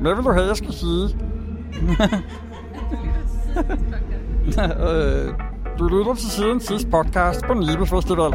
[0.00, 1.18] Hvad vil du have, jeg skal sige?
[4.90, 5.34] øh,
[5.78, 8.32] du lytter til siden sidste podcast på Nibe Festival.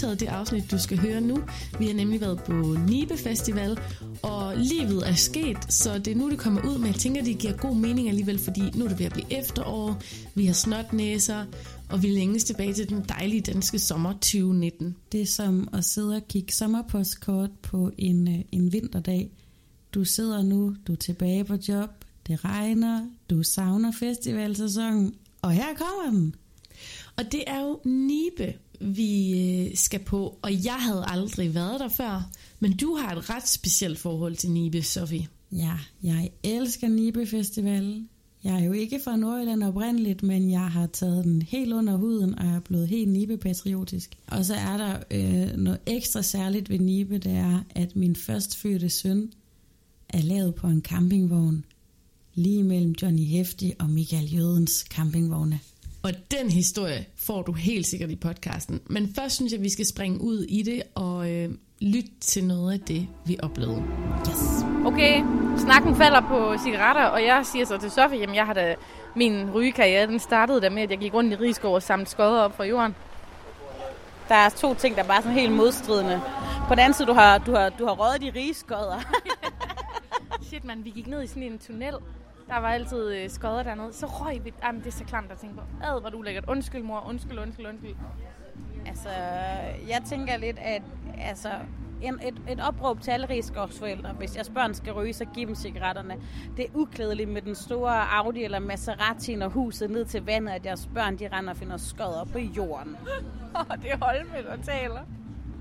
[0.00, 1.42] optaget det afsnit, du skal høre nu.
[1.78, 3.78] Vi har nemlig været på Nibe Festival,
[4.22, 6.78] og livet er sket, så det er nu, det kommer ud.
[6.78, 9.32] Men jeg tænker, det giver god mening alligevel, fordi nu er det ved at blive
[9.38, 10.02] efterår,
[10.34, 11.44] vi har snotnæser,
[11.90, 14.96] og vi længes tilbage til den dejlige danske sommer 2019.
[15.12, 19.30] Det er som at sidde og kigge sommerpostkort på en, øh, en vinterdag.
[19.94, 21.90] Du sidder nu, du er tilbage på job,
[22.26, 26.34] det regner, du savner festivalsæsonen, og her kommer den.
[27.16, 31.88] Og det er jo Nibe, vi øh, skal på, og jeg havde aldrig været der
[31.88, 35.28] før, men du har et ret specielt forhold til Nibe, Sofie.
[35.52, 38.04] Ja, jeg elsker Nibe Festival.
[38.44, 42.38] Jeg er jo ikke fra Nordjylland oprindeligt, men jeg har taget den helt under huden,
[42.38, 44.10] og jeg er blevet helt Nibe-patriotisk.
[44.26, 48.88] Og så er der øh, noget ekstra særligt ved Nibe, det er, at min førstfødte
[48.88, 49.32] søn
[50.08, 51.64] er lavet på en campingvogn,
[52.34, 55.60] lige mellem Johnny Hefti og Michael Jødens campingvogne.
[56.02, 58.80] Og den historie får du helt sikkert i podcasten.
[58.86, 62.44] Men først synes jeg, at vi skal springe ud i det og øh, lytte til
[62.44, 63.82] noget af det, vi oplevede.
[64.28, 64.64] Yes.
[64.86, 65.24] Okay,
[65.58, 68.74] snakken falder på cigaretter, og jeg siger så til Sofie, jamen jeg har da
[69.16, 72.40] min rygekarriere, den startede der med, at jeg gik rundt i Rigskov og samlede skodder
[72.40, 72.94] op fra jorden.
[74.28, 76.20] Der er to ting, der er bare sådan helt modstridende.
[76.68, 79.00] På den anden side, du har, du har, du har røget de rige skodder.
[80.48, 81.94] Shit mand, vi gik ned i sådan en tunnel.
[82.50, 83.92] Der var altid øh, skodder dernede.
[83.92, 84.52] Så røg vi.
[84.62, 85.62] Jamen, det er så klamt at tænke på.
[85.82, 86.44] Ad, hvor du lækkert.
[86.48, 87.94] Undskyld mor, undskyld, undskyld, undskyld.
[88.86, 89.08] altså,
[89.88, 90.82] jeg tænker lidt, at
[91.18, 91.50] altså,
[92.02, 94.12] en, et, et opråb til alle rigskovsforældre.
[94.12, 96.16] Hvis jeres børn skal ryge, så giv dem cigaretterne.
[96.56, 100.66] Det er uklædeligt med den store Audi eller Maserati og huset ned til vandet, at
[100.66, 102.96] jeres børn de render og finder skodder på jorden.
[103.82, 105.00] det er Holme, der taler.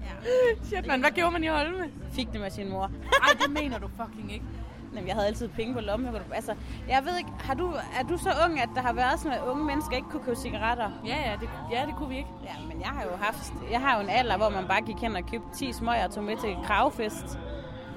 [0.02, 0.30] Ja.
[0.68, 1.92] Shit mand, hvad gjorde man i Holme?
[2.12, 2.92] Fik det med sin mor.
[3.22, 4.46] Ej, det mener du fucking ikke.
[4.94, 6.16] Jamen, jeg havde altid penge på lommen.
[6.34, 6.56] Altså,
[6.88, 7.68] jeg ved ikke, har du,
[8.00, 10.36] er du så ung, at der har været sådan, at unge mennesker ikke kunne købe
[10.36, 10.90] cigaretter?
[11.06, 12.30] Ja, ja, det, ja, det kunne vi ikke.
[12.44, 14.98] Ja, men jeg har jo haft, jeg har jo en alder, hvor man bare gik
[15.02, 17.40] hen og købte 10 smøger og tog med til kravfest.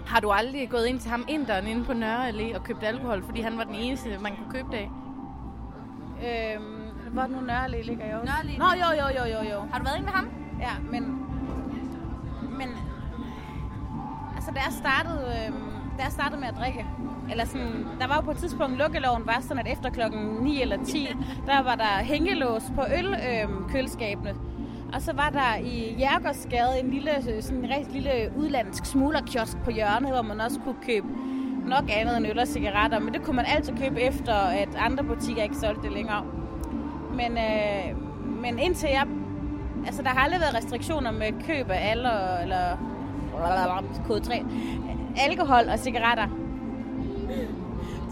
[0.07, 3.25] Har du aldrig gået ind til ham inderen inde på Nørre Allé og købt alkohol,
[3.25, 4.91] fordi han var den eneste, man kunne købe det af?
[6.55, 6.83] Øhm,
[7.13, 8.33] hvor nu Nørrelig ligger jeg også?
[8.33, 8.59] Nørre Allé.
[8.59, 9.61] Nå, jo, jo, jo, jo, jo.
[9.73, 10.31] Har du været inde ved ham?
[10.61, 11.03] Ja, men,
[12.59, 12.69] men,
[14.35, 16.87] altså da jeg startede, øhm, da jeg startede med at drikke,
[17.31, 20.63] eller sådan, der var jo på et tidspunkt, lukkeloven var sådan, at efter klokken 9
[20.63, 21.09] eller 10,
[21.47, 24.35] der var der hængelås på ølkøleskabene.
[24.93, 27.11] og så var der i Jærgårdsgade en lille,
[27.41, 31.07] sådan en rigtig lille udlandsk smuglerkiosk på hjørnet, hvor man også kunne købe
[31.67, 32.99] nok andet end øl og cigaretter.
[32.99, 36.25] Men det kunne man altid købe efter, at andre butikker ikke solgte det længere.
[37.15, 37.97] Men, øh,
[38.43, 39.07] men indtil jeg...
[39.87, 42.77] Altså, der har aldrig været restriktioner med køb af alder, eller
[44.07, 44.45] kode 3,
[45.17, 46.29] alkohol og cigaretter.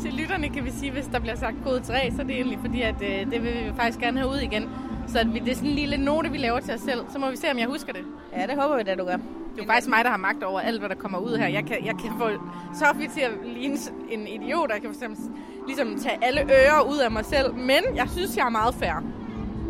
[0.03, 2.59] Til lytterne kan vi sige, hvis der bliver sagt kode 3, så er det egentlig
[2.61, 4.69] fordi, at øh, det vil vi faktisk gerne have ud igen.
[5.07, 7.01] Så at vi, det er sådan en lille note, vi laver til os selv.
[7.13, 8.03] Så må vi se, om jeg husker det.
[8.37, 9.17] Ja, det håber vi da, du gør.
[9.57, 11.47] Det er faktisk mig, der har magt over alt, hvad der kommer ud her.
[11.47, 12.29] Jeg kan, jeg kan få
[12.75, 13.77] Sofie til at ligne
[14.11, 15.19] en idiot, jeg kan for eksempel
[15.67, 17.55] ligesom tage alle ører ud af mig selv.
[17.55, 19.05] Men jeg synes, jeg er meget fair.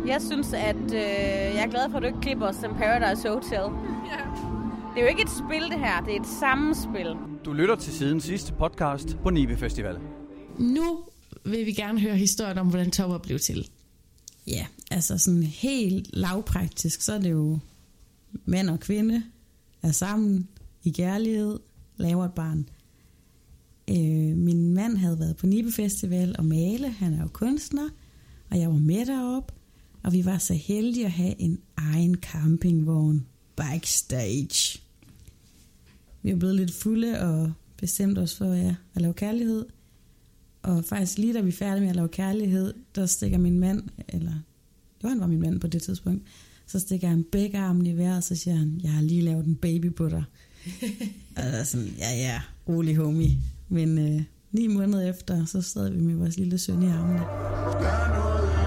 [0.07, 3.29] Jeg synes, at øh, jeg er glad for, at du ikke klipper os som Paradise
[3.29, 3.65] Hotel.
[4.11, 4.51] Ja.
[4.91, 6.01] Det er jo ikke et spil, det her.
[6.01, 7.15] Det er et sammenspil.
[7.45, 9.99] Du lytter til siden sidste podcast på Nibe Festival.
[10.59, 10.99] Nu
[11.45, 13.69] vil vi gerne høre historien om, hvordan Topper blev til.
[14.47, 17.59] Ja, altså sådan helt lavpraktisk, så er det jo
[18.45, 19.23] mand og kvinde
[19.81, 20.47] er sammen
[20.83, 21.59] i kærlighed,
[21.97, 22.69] laver et barn.
[23.89, 27.89] Øh, min mand havde været på Nibe Festival og male, han er jo kunstner,
[28.49, 29.51] og jeg var med derop,
[30.03, 33.25] og vi var så heldige at have en egen campingvogn
[33.55, 34.81] backstage.
[36.21, 39.65] Vi var blevet lidt fulde og bestemte os for ja, at lave kærlighed.
[40.63, 43.83] Og faktisk lige da vi er færdige med at lave kærlighed, der stikker min mand,
[44.07, 44.33] eller
[45.03, 46.23] jo han var min mand på det tidspunkt,
[46.67, 49.45] så stikker han begge armen i vejret, og så siger han, jeg har lige lavet
[49.45, 50.23] en baby på dig.
[51.37, 53.37] og der er sådan, ja ja, rolig homie.
[53.69, 58.60] Men øh, ni måneder efter, så sad vi med vores lille søn i armene.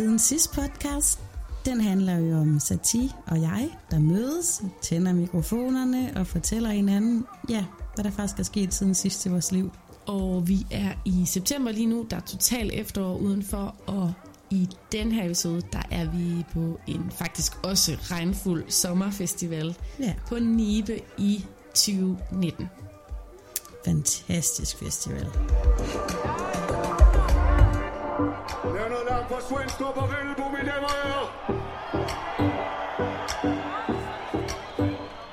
[0.00, 1.20] Siden sidst podcast,
[1.64, 7.64] den handler jo om Sati og jeg, der mødes, tænder mikrofonerne og fortæller hinanden, ja,
[7.94, 9.72] hvad der faktisk er sket siden sidst i vores liv.
[10.06, 14.12] Og vi er i september lige nu, der er totalt efterår udenfor, og
[14.50, 20.38] i den her episode, der er vi på en faktisk også regnfuld sommerfestival Ja, på
[20.38, 21.44] Nibe i
[21.74, 22.68] 2019.
[23.84, 25.26] fantastisk festival.
[29.30, 31.26] For svensk op og på mine damer og herrer.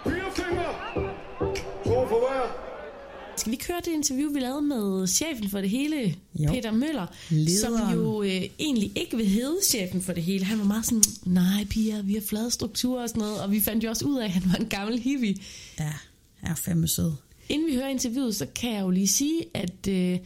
[0.03, 0.69] Fire fingre.
[1.85, 2.63] To for hver.
[3.38, 6.51] Skal vi køre det interview, vi lavede med chefen for det hele, Jo.
[6.51, 7.77] Peter Møller, Lederen.
[7.79, 10.45] som jo øh, egentlig ikke vil hedde chefen for det hele.
[10.45, 13.59] Han var meget sådan, nej Pia, vi har flade strukturer og sådan noget, og vi
[13.59, 15.35] fandt jo også ud af, at han var en gammel hippie.
[15.79, 15.94] Ja,
[16.44, 17.11] er fandme sød.
[17.49, 20.19] Inden vi hører interviewet, så kan jeg jo lige sige, at øh,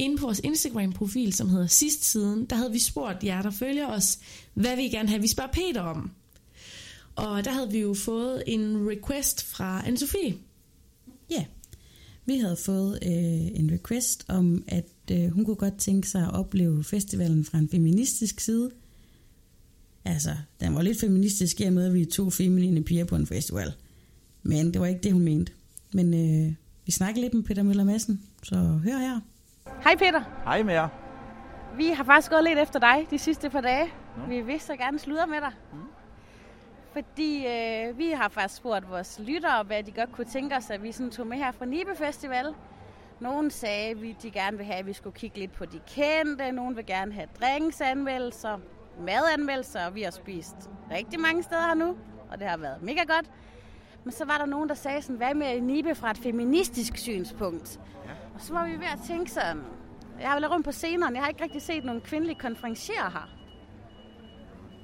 [0.00, 3.86] inde på vores Instagram-profil, som hedder Sidst Siden, der havde vi spurgt jer, der følger
[3.86, 4.18] os,
[4.54, 6.10] hvad vi gerne have, vi spørger Peter om.
[7.16, 10.34] Og der havde vi jo fået en request fra anne Sofie.
[11.30, 11.44] Ja,
[12.26, 16.34] vi havde fået øh, en request om, at øh, hun kunne godt tænke sig at
[16.34, 18.70] opleve festivalen fra en feministisk side.
[20.04, 20.30] Altså,
[20.60, 23.26] den var lidt feministisk i og med, at vi er to feminine piger på en
[23.26, 23.72] festival.
[24.42, 25.52] Men det var ikke det, hun mente.
[25.92, 26.54] Men øh,
[26.86, 29.20] vi snakkede lidt med Peter Møller Madsen, så hør her.
[29.84, 30.22] Hej Peter.
[30.44, 30.88] Hej med jer.
[31.76, 33.92] Vi har faktisk gået lidt efter dig de sidste par dage.
[34.28, 35.52] Vi vil så gerne sludre med dig.
[36.92, 40.82] Fordi øh, vi har faktisk spurgt vores lyttere, hvad de godt kunne tænke os, at
[40.82, 42.54] vi sådan tog med her fra Nibe Festival.
[43.20, 45.80] Nogle sagde, at vi- de gerne vil have, at vi skulle kigge lidt på de
[45.86, 46.52] kendte.
[46.52, 48.58] Nogle vil gerne have drinksanmeldelser,
[49.00, 50.56] madanmeldelser, vi har spist
[50.90, 51.96] rigtig mange steder her nu,
[52.30, 53.30] og det har været mega godt.
[54.04, 57.80] Men så var der nogen, der sagde sådan, hvad med Nibe fra et feministisk synspunkt?
[58.06, 58.10] Ja.
[58.40, 59.62] Så var vi ved at tænke sådan,
[60.20, 63.28] jeg har været rundt på scenerne, jeg har ikke rigtig set nogen kvindelige konferencier her.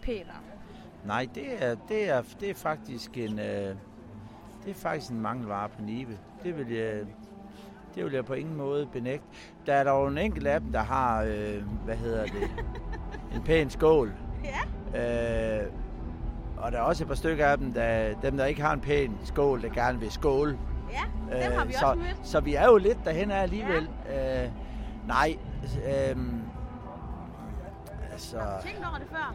[0.03, 0.43] Peter.
[1.05, 3.75] Nej, det er, det er, det er faktisk en, øh,
[4.65, 6.19] det er faktisk en mangelvare på Nibe.
[6.43, 7.01] Det vil jeg,
[7.95, 9.27] det vil jeg på ingen måde benægte.
[9.67, 12.51] Der er dog en enkelt af dem, der har, øh, hvad hedder det,
[13.35, 14.13] en pæn skål.
[14.45, 15.61] Ja.
[15.63, 15.73] Øh,
[16.57, 18.81] og der er også et par stykker af dem, der, dem der ikke har en
[18.81, 20.59] pæn skål, der gerne vil skåle.
[20.93, 21.03] Ja,
[21.47, 22.17] dem har vi Øh, så, også mødt.
[22.23, 23.89] så vi er jo lidt derhen af alligevel.
[24.09, 24.45] Ja.
[24.45, 24.51] Øh,
[25.07, 25.37] nej,
[25.87, 26.17] øh,
[28.13, 28.37] altså...
[28.63, 29.35] Tænkt over det før.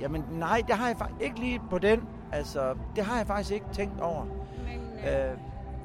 [0.00, 2.08] Jamen nej, det har jeg faktisk ikke lige på den.
[2.32, 4.24] Altså, det har jeg faktisk ikke tænkt over.
[4.24, 5.36] Men øh, Øh,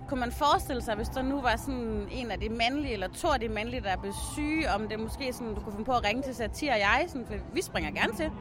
[0.08, 3.28] kunne man forestille sig, hvis der nu var sådan en af de mandlige, eller to
[3.28, 5.92] af de mandlige, der er blevet syge, om det måske sådan, du kunne finde på
[5.92, 8.32] at ringe til Satir og jeg, sådan, for vi springer gerne til.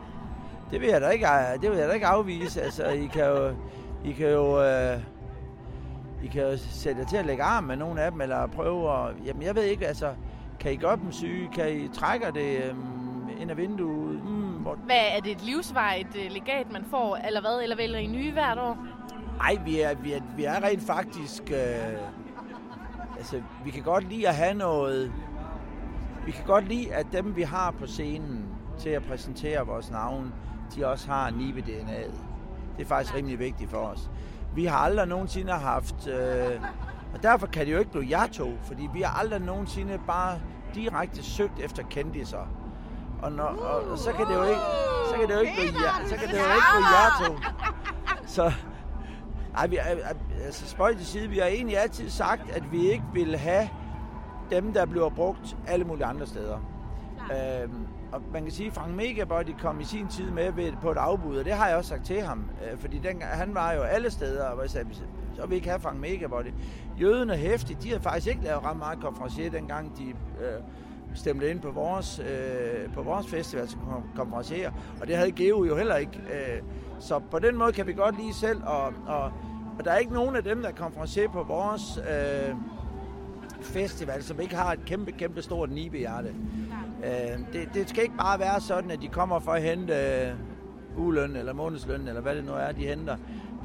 [0.70, 1.26] det vil jeg da ikke,
[1.62, 2.62] det vil jeg da ikke afvise.
[2.62, 3.54] Altså, I kan jo,
[4.04, 5.00] I kan jo, øh,
[6.22, 8.92] I kan jo sætte jer til at lægge arm med nogle af dem, eller prøve
[8.92, 10.14] at, jamen jeg ved ikke, altså,
[10.60, 11.48] kan I gøre dem syge?
[11.54, 12.74] Kan I trække det øh,
[13.40, 14.24] ind af vinduet?
[14.24, 17.62] Mm, hvor, Hvad er det et livsvarigt øh, legat, man får, eller hvad?
[17.62, 18.78] Eller vælger I nye hvert år?
[19.40, 21.42] Ej, vi er, vi er, vi er rent faktisk...
[21.50, 21.98] Øh,
[23.16, 25.12] altså, vi kan godt lide at have noget...
[26.26, 28.44] Vi kan godt lide, at dem, vi har på scenen
[28.78, 30.32] til at præsentere vores navn,
[30.76, 32.14] de også har nibe DNA'et.
[32.76, 34.10] Det er faktisk rimelig vigtigt for os.
[34.54, 36.06] Vi har aldrig nogensinde haft...
[36.06, 36.60] Øh,
[37.14, 40.38] og derfor kan det jo ikke blive jer to, fordi vi har aldrig nogensinde bare
[40.74, 42.48] direkte søgt efter kendiser.
[43.22, 44.60] Og, når, og, og så kan det jo ikke,
[45.10, 45.72] så kan det jo ikke blive
[46.06, 47.34] så kan det jo ikke blive jer to.
[48.26, 48.52] Så,
[49.56, 49.78] ej, vi,
[50.44, 53.68] altså spøj til side, vi har egentlig altid sagt, at vi ikke vil have
[54.50, 56.58] dem, der bliver brugt alle mulige andre steder.
[57.32, 60.90] Øhm, og man kan sige, at Frank Megabody kom i sin tid med ved, på
[60.90, 63.72] et afbud, og det har jeg også sagt til ham, øh, fordi den, han var
[63.72, 64.86] jo alle steder, og jeg sagde,
[65.34, 66.52] så vil vi ikke have Frank Megabody.
[67.00, 67.82] Jøden er hæftig.
[67.82, 70.62] de havde faktisk ikke lavet ret meget konferencier, dengang de øh,
[71.14, 73.80] stemte ind på vores, øh, på vores festival som
[74.16, 76.18] konferencier, og det havde Geo jo heller ikke.
[76.18, 76.62] Øh,
[76.98, 79.32] så på den måde kan vi godt lide selv, og, og,
[79.78, 82.54] og der er ikke nogen af dem, der konferencier på vores øh,
[83.62, 86.34] festival, som ikke har et kæmpe, kæmpe stort nibehjerte.
[87.04, 90.34] Øh, det, det skal ikke bare være sådan, at de kommer for at hente øh,
[90.96, 93.16] ugeløn eller månedsløn, eller hvad det nu er, de henter.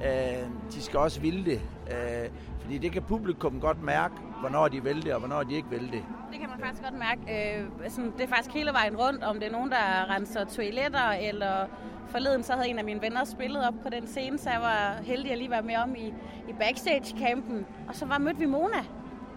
[0.05, 1.61] Øhm, de skal også ville det.
[1.91, 5.69] Øh, fordi det kan publikum godt mærke, hvornår de vil det, og hvornår de ikke
[5.69, 6.03] vil det.
[6.31, 7.57] Det kan man faktisk godt mærke.
[7.57, 11.11] Øh, sådan, det er faktisk hele vejen rundt, om det er nogen, der renser toiletter,
[11.11, 11.65] eller
[12.07, 15.03] forleden så havde en af mine venner spillet op på den scene, så jeg var
[15.03, 16.07] heldig at lige være med om i,
[16.49, 17.65] i backstage-campen.
[17.87, 18.83] Og så var mødte vi Mona,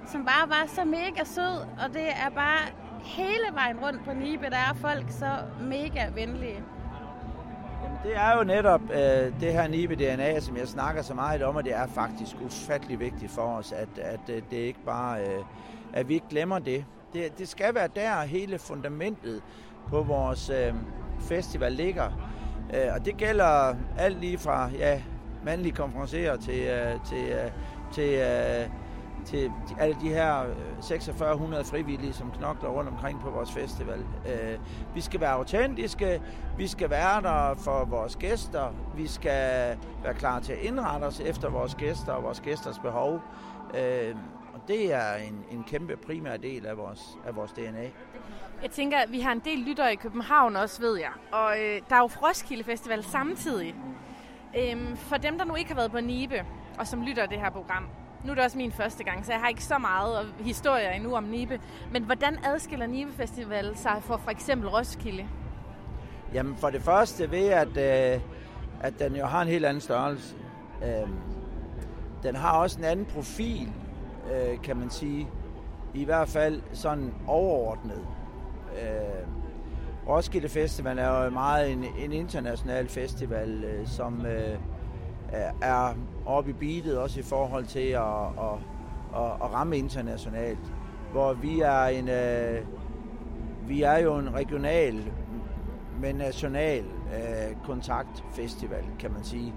[0.06, 2.58] som bare var så mega sød, og det er bare
[3.06, 6.62] hele vejen rundt på Nibe, der er folk så mega venlige.
[7.82, 11.42] Jamen, det er jo netop øh, det her Nibe DNA, som jeg snakker så meget
[11.42, 15.20] om, og det er faktisk ufattelig vigtigt for os, at, at øh, det ikke bare,
[15.20, 15.44] øh,
[15.92, 16.84] at vi ikke glemmer det.
[17.12, 17.38] det.
[17.38, 19.42] Det skal være der hele fundamentet
[19.88, 20.74] på vores øh,
[21.20, 22.10] festival ligger.
[22.74, 25.02] Øh, og det gælder alt lige fra ja,
[25.44, 27.50] mandlige konferencerer til, øh, til, øh,
[27.92, 28.68] til, øh,
[29.26, 33.98] til alle de her øh, 4600 frivillige, som knokler rundt omkring på vores festival.
[33.98, 34.58] Øh,
[34.94, 36.22] vi skal være autentiske,
[36.58, 41.20] vi skal være der for vores gæster, vi skal være klar til at indrette os
[41.20, 43.20] efter vores gæster og vores gæsters behov.
[43.74, 44.14] Øh,
[44.54, 47.90] og det er en, en kæmpe primær del af vores, af vores DNA.
[48.62, 51.12] Jeg tænker, at vi har en del lyttere i København også, ved jeg.
[51.32, 53.74] Og øh, der er jo Froskilde Festival samtidig.
[54.58, 56.44] Øhm, for dem, der nu ikke har været på Nibe,
[56.78, 57.88] og som lytter det her program,
[58.26, 61.14] nu er det også min første gang, så jeg har ikke så meget historie endnu
[61.14, 61.60] om Nibe.
[61.92, 65.28] Men hvordan adskiller Nibe Festival sig fra for eksempel Roskilde?
[66.32, 68.20] Jamen for det første ved, at, øh,
[68.80, 70.36] at den jo har en helt anden størrelse.
[70.84, 71.08] Øh,
[72.22, 73.72] den har også en anden profil,
[74.34, 75.28] øh, kan man sige.
[75.94, 78.06] I hvert fald sådan overordnet.
[78.82, 79.28] Øh,
[80.08, 84.58] Roskilde Festival er jo meget en, en international festival, øh, som øh,
[85.60, 85.94] er
[86.26, 88.02] oppe i beatet, også i forhold til at,
[88.38, 88.58] at,
[89.16, 90.72] at, at ramme internationalt.
[91.12, 92.62] Hvor vi er en, øh,
[93.68, 95.12] vi er jo en regional,
[96.00, 99.54] men national øh, kontaktfestival, kan man sige.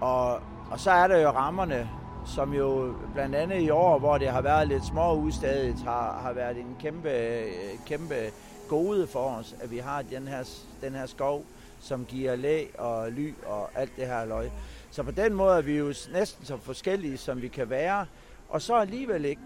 [0.00, 0.34] Og,
[0.70, 1.88] og så er der jo rammerne,
[2.26, 6.32] som jo blandt andet i år, hvor det har været lidt små udstadigt, har, har
[6.32, 7.46] været en kæmpe, øh,
[7.86, 8.14] kæmpe
[8.68, 10.48] gode for os, at vi har den her,
[10.82, 11.44] den her skov,
[11.80, 14.50] som giver læ og ly og alt det her løg.
[14.90, 18.06] Så på den måde er vi jo næsten så forskellige, som vi kan være.
[18.48, 19.42] Og så alligevel ikke.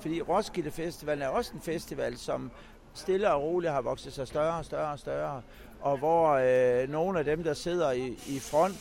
[0.00, 2.50] Fordi Roskilde Festival er også en festival, som
[2.94, 5.42] stille og roligt har vokset sig større og større og større.
[5.80, 8.74] Og hvor øh, nogle af dem, der sidder i, i front,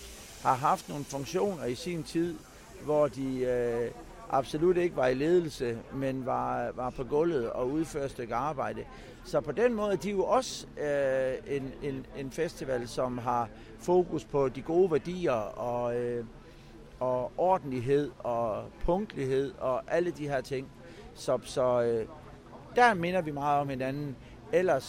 [0.44, 2.36] har haft nogle funktioner i sin tid,
[2.84, 3.92] hvor de øh,
[4.30, 8.84] absolut ikke var i ledelse, men var, var på gulvet og udførte et stykke arbejde.
[9.24, 13.18] Så på den måde de er de jo også øh, en, en, en festival, som
[13.18, 16.26] har fokus på de gode værdier og, øh,
[17.00, 20.68] og ordentlighed og punktlighed og alle de her ting.
[21.16, 22.06] Så, så øh,
[22.76, 24.16] der minder vi meget om hinanden.
[24.54, 24.84] Ellers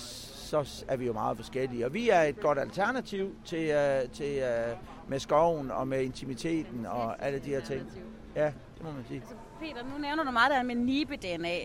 [0.51, 1.87] så er vi jo meget forskellige.
[1.87, 4.77] Og vi er et godt alternativ til, øh, til øh,
[5.09, 7.91] med skoven og med intimiteten og alle de her ting.
[8.37, 9.21] Ja, det må man sige.
[9.21, 11.59] Altså, Peter, nu nævner du meget der med Nibe-DNA,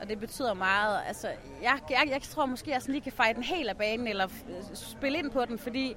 [0.00, 1.00] og det betyder meget.
[1.06, 1.28] Altså,
[1.62, 4.06] jeg, jeg, jeg tror måske, at jeg sådan lige kan fejre den helt af banen,
[4.06, 5.96] eller øh, spille ind på den, fordi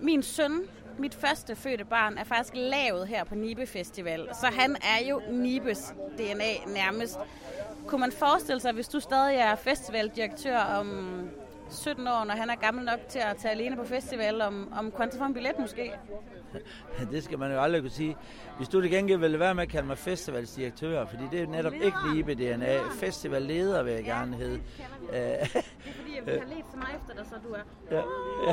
[0.00, 0.60] min søn,
[0.98, 4.28] mit første fødte barn, er faktisk lavet her på Nibe Festival.
[4.40, 7.18] Så han er jo Nibes DNA nærmest.
[7.86, 11.30] Kunne man forestille sig, hvis du stadig er festivaldirektør om
[11.68, 14.90] 17 år, når han er gammel nok til at tage alene på festival, om, om
[14.90, 15.92] kunne få en billet måske?
[17.12, 18.16] det skal man jo aldrig kunne sige.
[18.56, 21.72] Hvis du det gengæld ville være med at kalde mig festivalsdirektør, fordi det er netop
[21.72, 21.84] leder.
[21.84, 22.78] ikke lige ved DNA.
[22.90, 24.54] Festivalleder vil jeg ja, gerne hedde.
[24.54, 24.62] det
[25.12, 25.46] er
[25.84, 27.60] fordi, vi har let så meget efter dig, så du er
[27.96, 28.02] ja.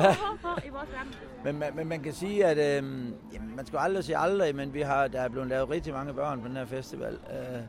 [0.00, 0.14] Ja.
[0.66, 1.14] i vores verden.
[1.44, 2.90] Men, men, men man kan sige, at øh,
[3.32, 6.14] jamen, man skal aldrig sige aldrig, men vi har, der er blevet lavet rigtig mange
[6.14, 7.12] børn på den her festival.
[7.12, 7.60] Øh,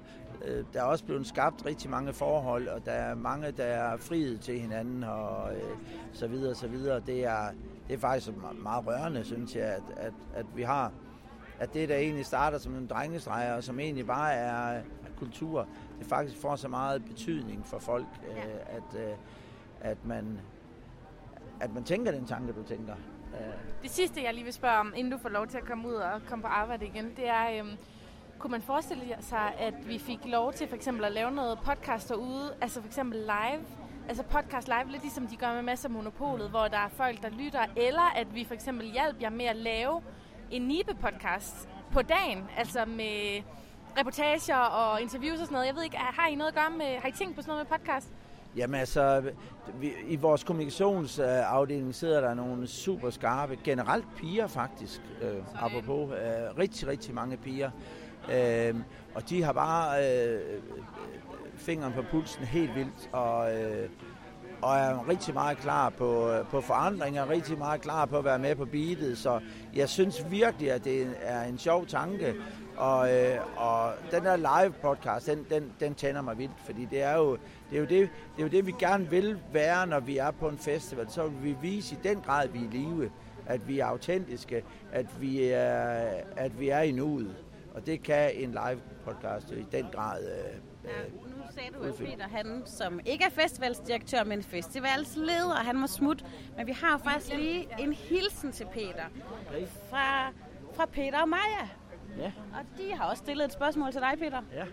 [0.47, 3.97] Øh, der er også blevet skabt rigtig mange forhold, og der er mange, der er
[3.97, 5.77] friet til hinanden, og øh,
[6.13, 6.99] så videre, så videre.
[6.99, 7.49] Det er,
[7.87, 8.29] det er faktisk
[8.63, 10.91] meget rørende, synes jeg, at, at, at vi har,
[11.59, 14.81] at det, der egentlig starter som en drengestreger, og som egentlig bare er
[15.17, 15.67] kultur,
[15.99, 19.15] det faktisk får så meget betydning for folk, øh, at, øh,
[19.81, 20.39] at, man,
[21.61, 22.93] at man tænker den tanke, du tænker.
[23.33, 23.53] Øh.
[23.83, 25.93] Det sidste, jeg lige vil spørge om, inden du får lov til at komme ud
[25.93, 27.77] og komme på arbejde igen, det er, øh,
[28.39, 32.09] kunne man forestille sig, at vi fik lov til for eksempel at lave noget podcast
[32.09, 33.61] derude, altså for eksempel live,
[34.09, 37.21] altså podcast live, lidt ligesom de gør med masser af monopolet, hvor der er folk,
[37.21, 40.01] der lytter, eller at vi for eksempel hjælper jer med at lave
[40.51, 43.41] en Nibe-podcast på dagen, altså med
[43.99, 45.67] reportager og interviews og sådan noget.
[45.67, 47.67] Jeg ved ikke, har I noget at gøre med, har I tænkt på sådan noget
[47.69, 48.09] med podcast?
[48.55, 49.31] Jamen altså,
[49.79, 56.57] vi, i vores kommunikationsafdeling sidder der nogle super skarpe, generelt piger faktisk, øh, apropos, øh,
[56.57, 57.71] rigtig, rigtig mange piger,
[58.31, 58.75] Øh,
[59.15, 60.41] og de har bare øh,
[61.57, 63.89] fingeren på pulsen helt vildt, og, øh,
[64.61, 68.39] og er rigtig meget klar på, øh, på forandringer, rigtig meget klar på at være
[68.39, 69.39] med på beatet, så
[69.75, 72.35] jeg synes virkelig, at det er en sjov tanke,
[72.77, 77.01] og, øh, og den der live podcast, den, den, den tænder mig vildt, fordi det
[77.01, 77.37] er, jo,
[77.69, 80.31] det, er jo det, det er jo det, vi gerne vil være, når vi er
[80.31, 81.09] på en festival.
[81.09, 83.11] Så vil vi vise i den grad, at vi er i live,
[83.45, 86.03] at vi er autentiske, at vi er,
[86.35, 87.35] at vi er i nuet.
[87.75, 91.95] Og det kan en live podcast i den grad øh, ja, nu sagde du, at
[91.95, 96.25] Peter, han som ikke er festivalsdirektør, men festivalsleder, han må smut.
[96.57, 99.03] Men vi har faktisk lige en hilsen til Peter
[99.89, 100.31] fra,
[100.75, 101.69] fra Peter og Maja.
[102.17, 102.31] Ja.
[102.53, 104.41] Og de har også stillet et spørgsmål til dig, Peter.
[104.53, 104.65] Ja.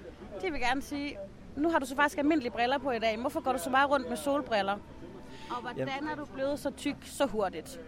[0.42, 1.18] De vil gerne sige,
[1.56, 3.20] nu har du så faktisk almindelige briller på i dag.
[3.20, 4.78] Hvorfor går du så meget rundt med solbriller?
[5.50, 7.68] Og hvordan er du blevet så tyk så hurtigt?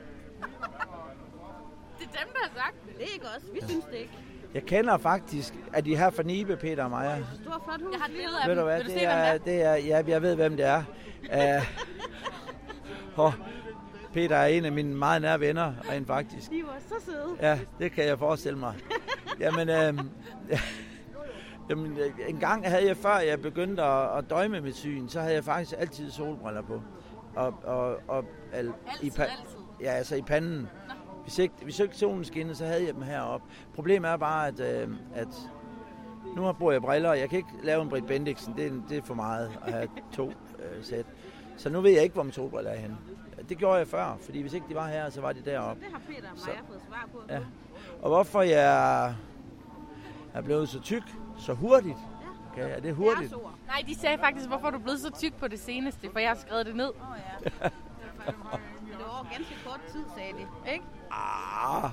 [1.98, 2.98] Det er dem, der har sagt det.
[2.98, 3.42] Det er ikke os.
[3.52, 4.33] Vi synes det ikke.
[4.54, 7.16] Jeg kender faktisk, at de her fra Nibe, Peter og Maja.
[7.42, 7.92] Stor flot hus.
[7.92, 9.44] Jeg har et billede af Ved du hvad, Vil du det se, hvem er, det
[9.44, 10.82] det er, ja, jeg ved, hvem det er.
[13.16, 13.32] Uh, oh,
[14.12, 16.50] Peter er en af mine meget nære venner, rent faktisk.
[16.50, 17.36] De var så søde.
[17.50, 18.74] Ja, det kan jeg forestille mig.
[19.40, 19.94] Jamen, øh,
[21.70, 25.20] jamen, en gang havde jeg, før jeg begyndte at, at døje med mit syn, så
[25.20, 26.82] havde jeg faktisk altid solbriller på.
[27.36, 29.46] Og, og, og al, i, pa-
[29.80, 30.68] ja, altså i panden.
[31.24, 33.46] Hvis ikke, hvis ikke solen skinnede, så havde jeg dem heroppe.
[33.74, 35.28] Problemet er bare, at, øh, at
[36.36, 38.54] nu har bruger jeg briller, og jeg kan ikke lave en Britt Bendiksen.
[38.56, 41.06] Det er, det er for meget at have to øh, sæt.
[41.56, 42.96] Så nu ved jeg ikke, hvor mine solbriller er henne.
[43.48, 45.84] Det gjorde jeg før, fordi hvis ikke de var her, så var de deroppe.
[45.84, 47.18] Det har Peter og Maja fået svar på.
[47.28, 47.40] Ja.
[48.02, 49.14] Og hvorfor jeg
[50.34, 51.02] er blevet så tyk
[51.38, 51.96] så hurtigt?
[52.52, 53.34] Okay, er det hurtigt?
[53.66, 56.30] Nej, de sagde faktisk, hvorfor er du blevet så tyk på det seneste, for jeg
[56.30, 56.90] har skrevet det ned.
[57.00, 57.16] Åh oh,
[57.62, 57.68] ja.
[59.24, 60.72] Over ganske kort tid, sagde de.
[60.72, 60.84] Ikke?
[61.10, 61.90] Ah.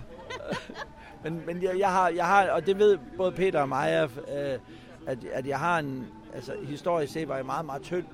[1.23, 4.59] men men jeg, jeg, har, jeg har, og det ved både Peter og mig, øh,
[5.07, 8.05] at, at jeg har en, altså historisk set var jeg meget, meget tynd,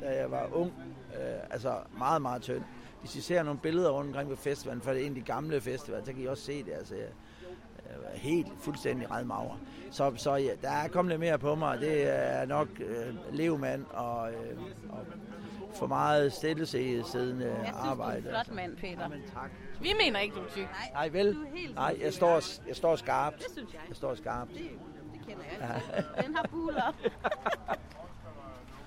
[0.00, 0.72] da jeg var ung.
[1.14, 2.62] Øh, altså meget, meget tynd.
[3.00, 5.20] Hvis I ser nogle billeder rundt omkring på festivalen, for det er en af de
[5.20, 6.72] gamle festivaler, så kan I også se det.
[6.72, 7.08] Altså, jeg,
[7.90, 9.60] jeg var helt fuldstændig redmager.
[9.90, 13.14] Så, så ja, der er kommet lidt mere på mig, og det er nok øh,
[13.32, 14.58] levemand og, øh,
[14.88, 15.06] og
[15.74, 18.22] for meget stillesiddende Jeg synes, arbejde.
[18.22, 19.02] du er en flot mand, Peter.
[19.02, 19.50] Jamen, tak.
[19.82, 20.68] Vi mener ikke, du er tyk.
[20.94, 21.34] Nej, vel?
[21.34, 23.38] Du er helt Nej, jeg står, jeg står skarpt.
[23.38, 23.80] Det synes jeg.
[23.88, 24.50] Jeg står skarpt.
[24.50, 24.60] Det,
[25.12, 26.24] det kender jeg altid.
[26.26, 26.94] Den har buler.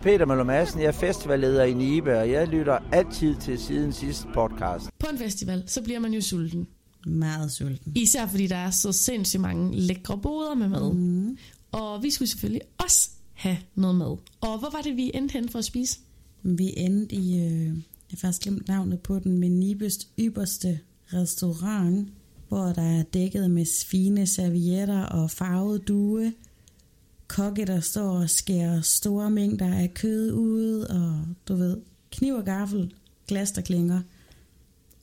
[0.01, 4.27] Peter Møller Madsen, jeg er festivalleder i Nibe, og jeg lytter altid til siden sidste
[4.33, 4.89] podcast.
[4.99, 6.67] På en festival, så bliver man jo sulten.
[7.05, 7.93] Meget sulten.
[7.95, 10.93] Især fordi der er så sindssygt mange lækre boder med mad.
[10.93, 11.37] Mm.
[11.71, 14.17] Og vi skulle selvfølgelig også have noget mad.
[14.41, 15.99] Og hvor var det, vi endte hen for at spise?
[16.43, 17.73] Vi endte i, øh, jeg
[18.09, 20.79] har faktisk glemt navnet på den, men Nibes ypperste
[21.13, 22.09] restaurant,
[22.47, 26.33] hvor der er dækket med fine servietter og farvet due.
[27.27, 31.77] Kokke, der står og skærer store mængder af kød ud, og du ved,
[32.11, 32.93] kniv og gaffel,
[33.27, 34.01] glas, der klinger.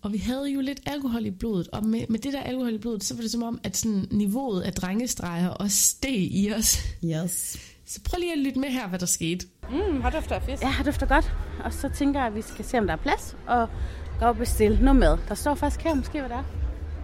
[0.03, 2.79] Og vi havde jo lidt alkohol i blodet, og med, med det der alkohol i
[2.79, 6.79] blodet, så var det som om, at sådan niveauet af drengestreger også steg i os.
[7.05, 7.57] Yes.
[7.87, 9.46] Så prøv lige at lytte med her, hvad der skete.
[9.73, 10.63] Mm, har dufter af fisk.
[10.63, 11.33] Ja, det dufter godt.
[11.65, 13.69] Og så tænker jeg, at vi skal se, om der er plads, og
[14.21, 15.19] gå og bestille noget mad.
[15.29, 16.45] Der står faktisk her måske, hvad der er.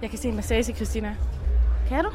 [0.02, 1.16] Jeg kan se en massage, Christina.
[1.88, 2.10] Kan du?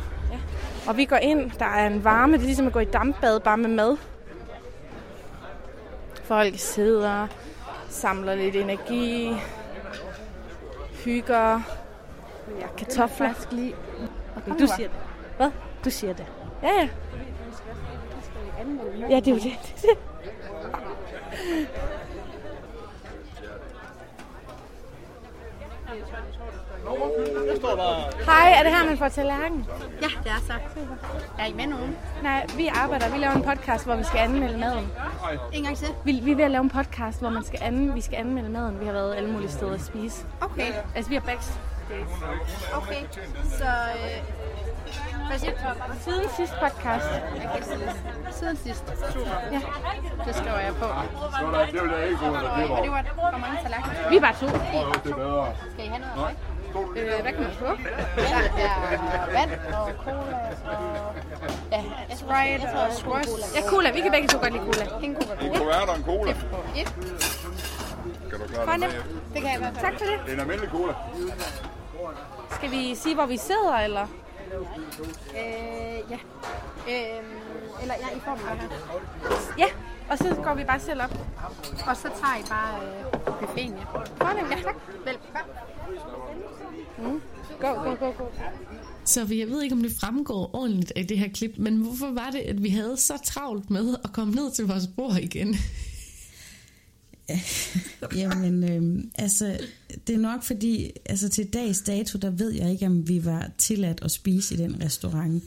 [0.87, 3.39] Og vi går ind, der er en varme, det er ligesom at gå i dampbad,
[3.39, 3.97] bare med mad.
[6.23, 7.27] Folk sidder,
[7.89, 9.33] samler lidt energi,
[11.05, 11.61] hygger,
[12.59, 13.33] ja, kartofler.
[13.51, 13.75] lige.
[14.37, 14.97] Okay, du siger det.
[15.37, 15.51] Hvad?
[15.85, 16.25] Du siger det.
[16.63, 16.89] Ja, ja.
[19.09, 19.59] Ja, det er jo det.
[28.25, 29.65] Hej, er det her, man får tallerken?
[30.01, 30.53] Ja, det er så.
[31.39, 31.97] Er I med nogen?
[32.23, 33.09] Nej, vi arbejder.
[33.11, 34.87] Vi laver en podcast, hvor vi skal anmelde maden.
[35.53, 35.87] En gang til.
[36.05, 38.49] Vi, vi er ved at lave en podcast, hvor man skal an, vi skal anmelde
[38.49, 38.79] maden.
[38.79, 40.25] Vi har været alle mulige steder at spise.
[40.41, 41.59] Okay, Altså, vi har backstage.
[42.75, 43.01] okay.
[43.57, 44.50] Så øh,
[45.31, 45.93] hvad siger du?
[46.05, 47.09] Siden sidste podcast.
[48.39, 48.85] Siden sidst.
[49.51, 49.61] Ja.
[50.27, 50.85] Det skriver jeg på.
[50.85, 53.03] Er det vil jeg ikke under det Og det var.
[53.15, 54.09] var hvor mange tallerkener?
[54.09, 54.45] Vi er bare to.
[54.45, 55.47] Åh, det er bedre.
[55.73, 56.15] Skal I have noget?
[56.17, 56.33] Nej.
[56.95, 57.65] Øh, hvad kan man få?
[57.65, 61.15] Der er vand og cola og
[61.71, 61.81] ja,
[62.15, 63.55] Sprite og squash.
[63.55, 63.91] Ja, cola.
[63.91, 64.85] Vi kan begge to godt lide cola.
[65.05, 65.41] En cola.
[65.41, 66.31] En kuvert og en cola.
[66.31, 66.95] Et.
[68.29, 69.05] Kan du klare det.
[69.33, 69.91] Det kan jeg i hvert fald.
[69.91, 70.19] Tak for det.
[70.25, 70.93] Det er en almindelig cola.
[72.51, 74.07] Skal vi sige, hvor vi sidder, eller?
[74.51, 76.19] Øh, ja.
[76.89, 77.23] Øh,
[77.81, 78.67] eller ja, I får dem her.
[79.57, 79.65] Ja,
[80.09, 81.27] og så går vi bare selv op.
[81.87, 83.03] Og så tager I bare øh,
[83.39, 83.83] buffeten, ja.
[84.25, 84.51] Fornemt.
[84.51, 84.75] Ja, tak.
[85.05, 85.55] Velkommen.
[86.97, 87.21] Mm.
[87.59, 88.23] Go, go, go, go.
[89.05, 92.29] Så jeg ved ikke, om det fremgår ordentligt af det her klip, men hvorfor var
[92.31, 95.55] det, at vi havde så travlt med at komme ned til vores bord igen?
[98.15, 99.57] Jamen, øh, altså,
[100.07, 103.51] det er nok fordi, altså til dags dato, der ved jeg ikke, om vi var
[103.57, 105.43] tilladt at spise i den restaurant.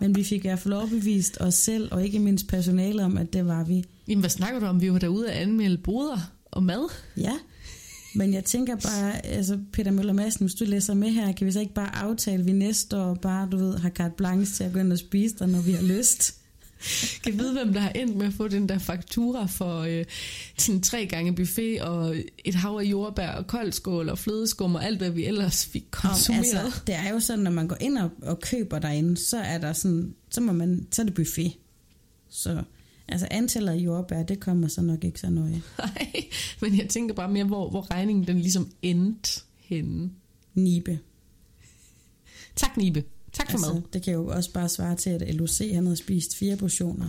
[0.00, 3.32] Men vi fik i hvert fald overbevist os selv, og ikke mindst personalet om, at
[3.32, 3.84] det var vi.
[4.08, 4.80] Jamen, hvad snakker du om?
[4.80, 6.92] Vi var derude at anmelde boder og mad.
[7.16, 7.32] Ja,
[8.14, 11.52] men jeg tænker bare, altså Peter Møller Madsen, hvis du læser med her, kan vi
[11.52, 14.64] så ikke bare aftale, at vi næste år bare, du ved, har carte blanche til
[14.64, 16.43] at gå ind og spise der, når vi har lyst?
[17.24, 20.04] Kan vide, hvem der har endt med at få den der faktura for øh,
[20.58, 24.98] sådan tre gange buffet og et hav af jordbær og koldskål og flødeskum og alt,
[24.98, 26.44] hvad vi ellers fik Om, konsumeret.
[26.44, 29.58] altså, det er jo sådan, når man går ind og, og køber derinde, så er
[29.58, 31.52] der sådan, så, må man, så er det buffet.
[32.30, 32.62] Så
[33.08, 35.62] Altså antallet af jordbær, det kommer så nok ikke så nøje.
[35.78, 36.12] Nej,
[36.60, 40.10] men jeg tænker bare mere, hvor, hvor regningen den ligesom endte henne.
[40.54, 40.98] Nibe.
[42.56, 43.04] Tak, Nibe.
[43.34, 43.82] Tak for Altså, mad.
[43.92, 47.06] det kan jo også bare svare til, at LOC han havde spist fire portioner.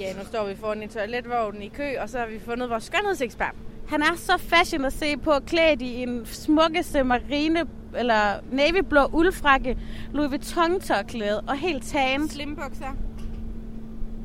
[0.00, 2.84] Ja, nu står vi foran en toiletvogn i kø, og så har vi fundet vores
[2.84, 3.54] skønhedsekspert.
[3.88, 7.64] Han er så fashion at se på, klædt i en smukkeste marine
[7.96, 9.78] eller navyblå uldfrakke,
[10.12, 12.28] Louis Vuitton tørklæde og helt tan.
[12.28, 12.96] Slimbukser.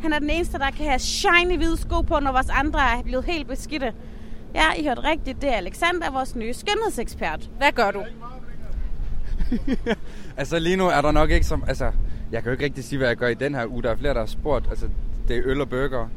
[0.01, 3.01] Han er den eneste, der kan have shiny hvide sko på, når vores andre er
[3.03, 3.93] blevet helt beskidte.
[4.55, 5.41] Ja, I hørte rigtigt.
[5.41, 7.49] Det er Alexander, vores nye skønhedsekspert.
[7.57, 8.03] Hvad gør du?
[10.37, 11.63] Altså lige nu er der nok ikke som...
[11.67, 11.91] Altså,
[12.31, 13.83] jeg kan jo ikke rigtig sige, hvad jeg gør i den her uge.
[13.83, 14.69] Der er flere, der har spurgt.
[14.69, 14.89] Altså,
[15.27, 16.07] det er øl og burger.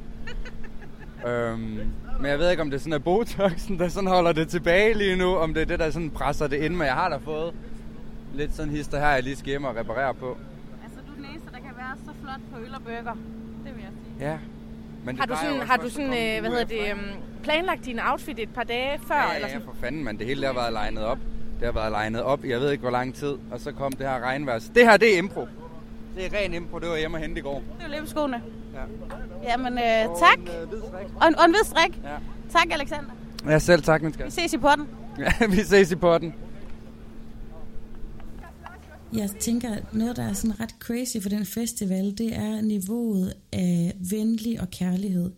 [1.29, 1.81] øhm,
[2.21, 5.17] men jeg ved ikke, om det sådan er Botoxen, der sådan holder det tilbage lige
[5.17, 5.37] nu.
[5.37, 6.75] Om det er det, der sådan presser det ind.
[6.75, 7.55] Men jeg har da fået
[8.35, 10.37] lidt sådan hister her, jeg lige skal hjem og reparere på.
[10.85, 13.17] Altså, du er den eneste, der kan være så flot på øl og burger.
[13.65, 14.29] Det vil jeg sige.
[14.29, 14.39] Ja.
[15.05, 17.01] Men Har du sådan, har du sådan øh, hvad hedder det, øhm,
[17.43, 19.15] planlagt din outfit et par dage før?
[19.15, 19.67] Ja, eller ja, sådan?
[19.67, 20.19] for fanden, man.
[20.19, 21.19] Det hele der har været legnet op.
[21.59, 23.35] Det har været legnet op, i jeg ved ikke hvor lang tid.
[23.51, 24.59] Og så kom det her regnvejr.
[24.59, 25.47] Så Det her, det er impro.
[26.17, 26.79] Det er ren impro.
[26.79, 27.55] Det var hjemme og hente i går.
[27.79, 28.43] Det er jo løbeskoene.
[28.75, 28.81] Ja.
[29.51, 30.38] Jamen, øh, tak.
[30.38, 31.07] Og en, øh, hvid strik.
[31.21, 32.01] Og en, og en hvid strik.
[32.05, 32.17] Ja.
[32.51, 33.11] Tak, Alexander.
[33.49, 34.33] Ja, selv tak, min Vi skat.
[34.33, 34.87] ses i porten.
[35.19, 36.35] Ja, vi ses i porten.
[39.21, 43.93] Jeg tænker, noget, der er sådan ret crazy for den festival, det er niveauet af
[44.11, 45.31] venlig og kærlighed.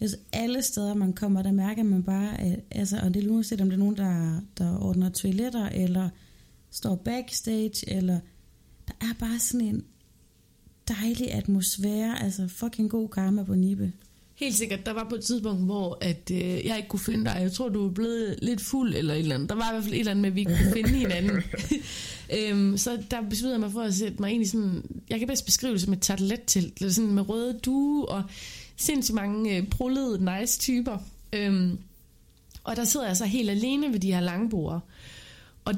[0.00, 3.60] Altså, alle steder, man kommer, der mærker man bare, at, altså, og det er uanset,
[3.60, 6.08] om det er nogen, der, der ordner toiletter, eller
[6.70, 8.20] står backstage, eller
[8.88, 9.84] der er bare sådan en
[10.88, 13.92] dejlig atmosfære, altså fucking god karma på Nibe.
[14.34, 14.86] Helt sikkert.
[14.86, 17.36] Der var på et tidspunkt, hvor at, øh, jeg ikke kunne finde dig.
[17.40, 19.48] Jeg tror, du var blevet lidt fuld eller et eller andet.
[19.48, 21.42] Der var i hvert fald et eller andet med, at vi ikke kunne finde hinanden.
[22.38, 24.82] øhm, så der besluttede jeg mig for at sætte mig ind i sådan...
[25.10, 26.76] Jeg kan bedst beskrive det som et tartelet-telt.
[26.80, 28.22] Eller sådan med røde due og
[28.78, 30.98] sindssygt mange øh, prullede, nice typer.
[31.32, 31.78] Øhm,
[32.64, 34.80] og der sidder jeg så helt alene ved de her lange borde.
[35.64, 35.74] Og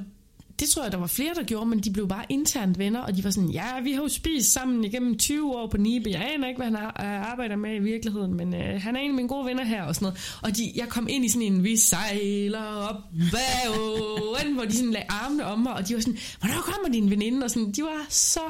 [0.61, 3.17] det tror jeg, der var flere, der gjorde, men de blev bare internt venner, og
[3.17, 6.11] de var sådan, ja, vi har jo spist sammen igennem 20 år på Nibe.
[6.11, 9.11] Jeg aner ikke, hvad han øh, arbejder med i virkeligheden, men øh, han er en
[9.11, 10.39] af mine gode venner her og sådan noget.
[10.43, 12.97] Og de, jeg kom ind i sådan en, vi sejler op
[13.33, 17.11] bagoven, hvor de sådan lagde armene om mig, og de var sådan, hvornår kommer din
[17.11, 17.45] veninde?
[17.45, 18.41] Og sådan, de var så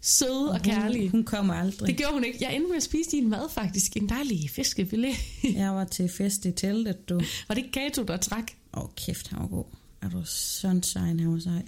[0.00, 1.08] søde og kærlige.
[1.08, 1.86] Hun, hun kommer aldrig.
[1.86, 2.38] Det gjorde hun ikke.
[2.40, 3.96] Jeg endte med at spise din mad faktisk.
[3.96, 5.14] En dejlig fiskefilet.
[5.54, 7.20] Jeg var til fest i teltet, du.
[7.48, 8.52] var det Kato, der trak?
[8.74, 9.64] Åh, oh, kæft, han var god.
[10.02, 11.62] Er du sunshine, han var sej.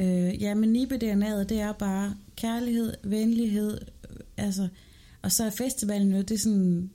[0.00, 4.68] Øh, ja, men Nibe DNA'et, det er bare kærlighed, venlighed, øh, altså,
[5.22, 6.90] og så er festivalen jo, det er sådan,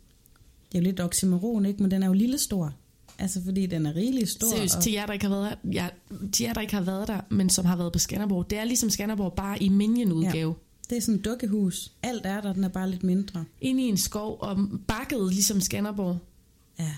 [0.71, 2.73] det er jo lidt oxymoron, ikke, men den er jo lille stor.
[3.21, 4.47] Altså, fordi den er rigelig stor.
[4.49, 5.89] Seriøst, og, til jer, der ikke har været der, ja,
[6.31, 8.63] til jer, der ikke har været der, men som har været på Skanderborg, det er
[8.63, 10.55] ligesom Skanderborg bare i Minion-udgave.
[10.89, 11.91] det er sådan et dukkehus.
[12.03, 13.45] Alt er der, den er bare lidt mindre.
[13.61, 14.57] Ind i en skov og
[14.87, 16.17] bakket ligesom Skanderborg.
[16.79, 16.93] Ja.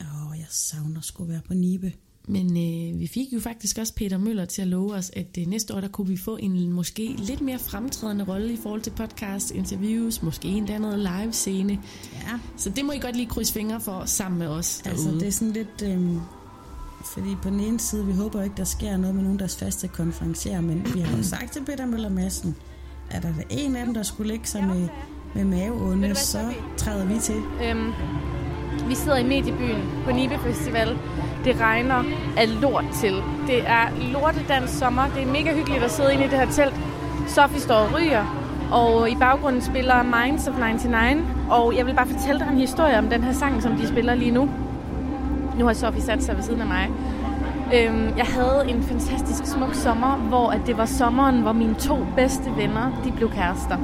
[0.00, 1.92] Åh, oh, jeg savner sgu være på Nibe.
[2.28, 5.46] Men øh, vi fik jo faktisk også Peter Møller til at love os, at øh,
[5.46, 8.90] næste år, der kunne vi få en måske lidt mere fremtrædende rolle i forhold til
[8.90, 11.72] podcast, interviews, måske endda noget live scene.
[12.12, 12.38] Ja.
[12.56, 15.20] Så det må I godt lige krydse fingre for sammen med os Altså, derude.
[15.20, 15.82] det er sådan lidt...
[15.84, 16.20] Øhm,
[17.14, 19.88] fordi på den ene side, vi håber ikke, der sker noget med nogen, der faste
[19.88, 22.56] konferencier, men vi har jo sagt til Peter Møller Madsen,
[23.10, 24.88] at der er en af dem, der skulle lægge sig med,
[25.34, 27.36] med maveonde, så træder vi til.
[27.64, 27.92] Øhm,
[28.88, 30.88] vi sidder i mediebyen på Nibe Festival.
[31.44, 32.04] Det regner
[32.36, 33.14] af lort til.
[33.46, 35.04] Det er lortedans sommer.
[35.14, 36.74] Det er mega hyggeligt at sidde inde i det her telt.
[37.28, 38.24] Sofie står og ryger,
[38.72, 41.22] og i baggrunden spiller Minds of 99.
[41.50, 44.14] Og jeg vil bare fortælle dig en historie om den her sang, som de spiller
[44.14, 44.48] lige nu.
[45.58, 46.90] Nu har Sofie sat sig ved siden af mig.
[47.74, 52.06] Øhm, jeg havde en fantastisk smuk sommer, hvor at det var sommeren, hvor mine to
[52.16, 53.76] bedste venner, de blev kærester.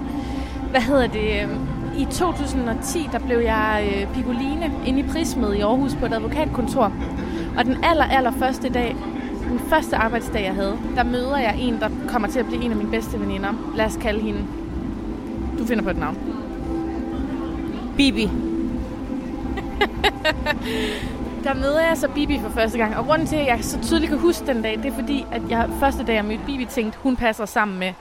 [0.71, 1.43] Hvad hedder det?
[1.43, 1.69] Øhm,
[1.99, 6.93] I 2010, der blev jeg øh, Picoline inde i Prismed i Aarhus på et advokatkontor.
[7.59, 8.97] Og den aller, aller første dag,
[9.49, 12.71] den første arbejdsdag, jeg havde, der møder jeg en, der kommer til at blive en
[12.71, 13.73] af mine bedste veninder.
[13.77, 14.47] Lad os kalde hende.
[15.59, 16.19] Du finder på et navn.
[17.97, 18.23] Bibi.
[21.45, 22.97] der møder jeg så Bibi for første gang.
[22.97, 25.43] Og grunden til, at jeg så tydeligt kan huske den dag, det er fordi, at
[25.49, 27.93] jeg første dag, jeg mødte Bibi, tænkte, hun passer sammen med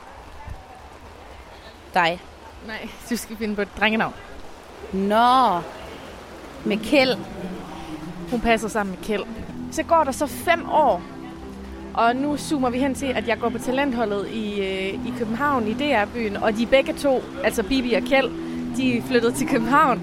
[1.93, 2.21] Dig.
[2.67, 4.13] Nej, du skal finde på et drengenavn.
[4.93, 5.59] Nå.
[6.65, 7.17] Med Kjeld.
[8.31, 9.23] Hun passer sammen med Kjeld.
[9.71, 11.01] Så går der så fem år,
[11.93, 15.67] og nu zoomer vi hen til, at jeg går på talentholdet i, øh, i København,
[15.67, 18.31] i DR-byen, og de begge to, altså Bibi og Kjeld,
[18.77, 20.01] de er flyttet til København.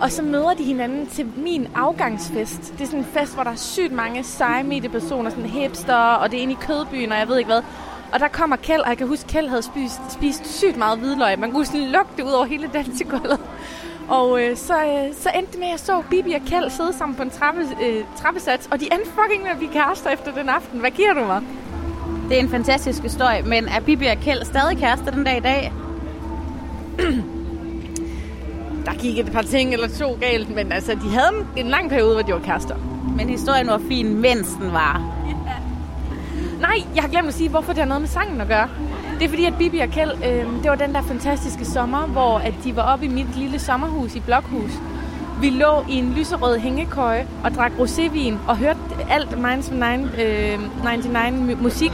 [0.00, 2.72] Og så møder de hinanden til min afgangsfest.
[2.72, 6.30] Det er sådan en fest, hvor der er sygt mange seje mediepersoner, sådan hipster, og
[6.30, 7.62] det er inde i kødbyen, og jeg ved ikke hvad.
[8.12, 10.98] Og der kommer Kjeld, og jeg kan huske, at Kjeld havde spist, spist sygt meget
[10.98, 11.38] hvidløg.
[11.38, 13.40] Man kunne sådan lugte ud over hele dansegulvet.
[14.08, 16.92] Og øh, så, øh, så endte det med, at jeg så Bibi og Kjeld sidde
[16.92, 20.32] sammen på en trappe, øh, trappesats, og de endte fucking med at blive kærester efter
[20.34, 20.80] den aften.
[20.80, 21.42] Hvad giver du mig?
[22.28, 25.40] Det er en fantastisk historie, men er Bibi og Kjeld stadig kærester den dag i
[25.40, 25.72] dag?
[28.86, 32.12] Der gik et par ting eller to galt, men altså, de havde en, lang periode,
[32.12, 32.76] hvor de var kærester.
[33.16, 35.14] Men historien var fin, mens den var.
[36.60, 38.68] Nej, jeg har glemt at sige, hvorfor det har noget med sangen at gøre.
[39.24, 42.38] Det er fordi, at Bibi og Kjeld, øh, det var den der fantastiske sommer, hvor
[42.38, 44.70] at de var oppe i mit lille sommerhus i Blokhus.
[45.40, 48.78] Vi lå i en lyserød hængekøje og drak rosévin og hørte
[49.10, 51.90] alt Minds from Nine, øh, 99 musik.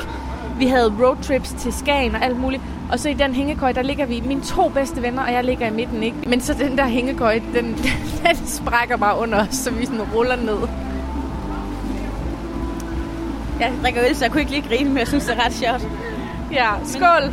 [0.59, 2.63] Vi havde roadtrips til Skagen og alt muligt.
[2.93, 5.67] Og så i den hængekøje, der ligger vi, mine to bedste venner, og jeg ligger
[5.67, 6.17] i midten, ikke?
[6.27, 7.65] Men så den der hængekøje, den,
[8.27, 10.69] den sprækker bare under os, så vi sådan ruller ned.
[13.61, 15.53] Jeg drikker øl, så jeg kunne ikke lige grine, men jeg synes, det er ret
[15.53, 16.10] sjovt.
[16.53, 17.25] Ja, skål!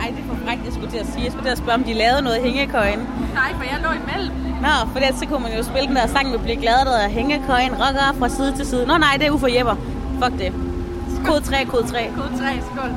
[0.00, 1.24] Ej, det er for frækt, jeg skulle til at sige.
[1.24, 3.00] Jeg skulle til at spørge, om de lavede noget hængekøjen.
[3.34, 4.36] Nej, for jeg lå imellem.
[4.66, 6.92] Nå, for det, så kunne man jo spille den der sang, vi bliver glade, der
[6.96, 8.86] hedder hængekøjen, rocker fra side til side.
[8.86, 9.76] Nå nej, det er Ufo Jepper.
[10.22, 10.52] Fuck det.
[11.26, 12.10] Kode 3, kode 3.
[12.16, 12.90] Kode 3, skål.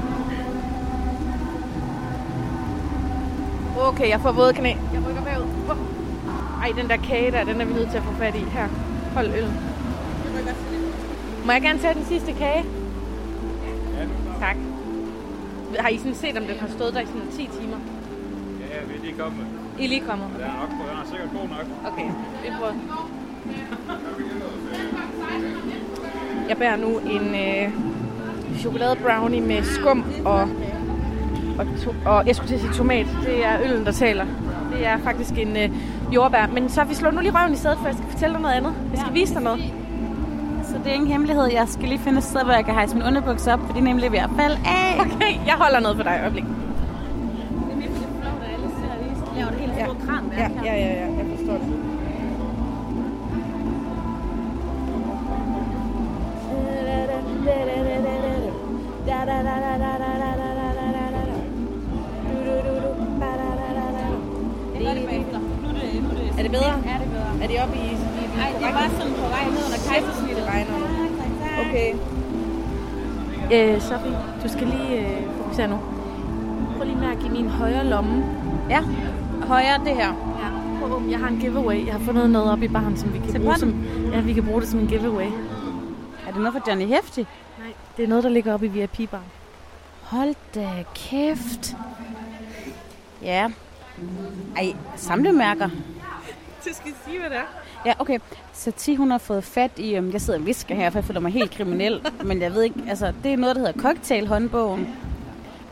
[3.89, 4.69] Okay, jeg får våde knæ.
[4.69, 5.45] Jeg rykker bagud.
[5.69, 5.77] Oh.
[6.63, 8.45] Ej, den der kage der, den er vi nødt til at få fat i.
[8.53, 8.67] Her,
[9.15, 9.47] hold øl.
[11.45, 12.65] Må jeg gerne tage den sidste kage?
[14.39, 14.55] Tak.
[15.79, 17.77] Har I sådan set, om den har stået der i sådan 10 timer?
[18.59, 19.45] Ja, vi er lige kommet.
[19.79, 20.27] I er lige kommet?
[20.35, 21.93] Den er nok på, den er sikkert god nok.
[21.93, 22.07] Okay,
[22.43, 22.73] vi prøver.
[26.49, 27.71] Jeg bærer nu en øh,
[28.59, 30.41] chokolade brownie med skum og,
[31.59, 33.07] og, to, og jeg skulle til at sige tomat.
[33.25, 34.25] Det er øllen, der taler.
[34.73, 35.69] Det er faktisk en øh,
[36.13, 36.47] jordbær.
[36.47, 38.55] Men så vi slår nu lige røven i stedet, for jeg skal fortælle dig noget
[38.55, 38.73] andet.
[38.91, 39.73] Jeg skal vise dig noget.
[40.83, 41.45] Det er ingen hemmelighed.
[41.45, 43.79] Jeg skal lige finde et sted, hvor jeg kan hejse min underbukser op, for de
[43.79, 44.99] er nemlig ved at falde af.
[45.05, 46.43] Okay, jeg holder noget for dig et øjeblik.
[49.35, 50.23] laver det helt store kran.
[50.37, 51.93] Ja, ja, ja, ja, jeg forstår det.
[66.37, 66.73] Er det bedre?
[66.85, 67.43] Ja, det er bedre.
[67.43, 70.22] Er de oppe i, i Ej, det var sådan på vej ned under kejsersnit.
[70.59, 71.69] Det regner?
[71.69, 71.93] Okay.
[73.53, 75.79] Øh, Sofie, du skal lige øh, fokusere nu.
[76.77, 78.25] Prøv lige mærke i min højre lomme.
[78.69, 78.81] Ja,
[79.47, 80.07] højre det her.
[80.07, 80.87] Ja.
[80.87, 81.85] Prøv, jeg har en giveaway.
[81.85, 84.43] Jeg har fundet noget op i baren, som vi kan bruge som, ja, vi kan
[84.45, 85.25] bruge det som en giveaway.
[86.27, 87.27] Er det noget for Johnny Hefti?
[87.59, 89.25] Nej, det er noget, der ligger oppe i VIP-baren.
[90.01, 91.75] Hold da kæft.
[93.21, 93.49] Ja.
[94.57, 95.69] Ej, samlemærker.
[96.65, 97.62] Du skal sige, hvad det er.
[97.85, 98.19] Ja, okay.
[98.53, 101.05] Så 10 hun har fået fat i, um, jeg sidder og visker her, for jeg
[101.05, 104.87] føler mig helt kriminel, men jeg ved ikke, altså det er noget, der hedder cocktail-håndbogen.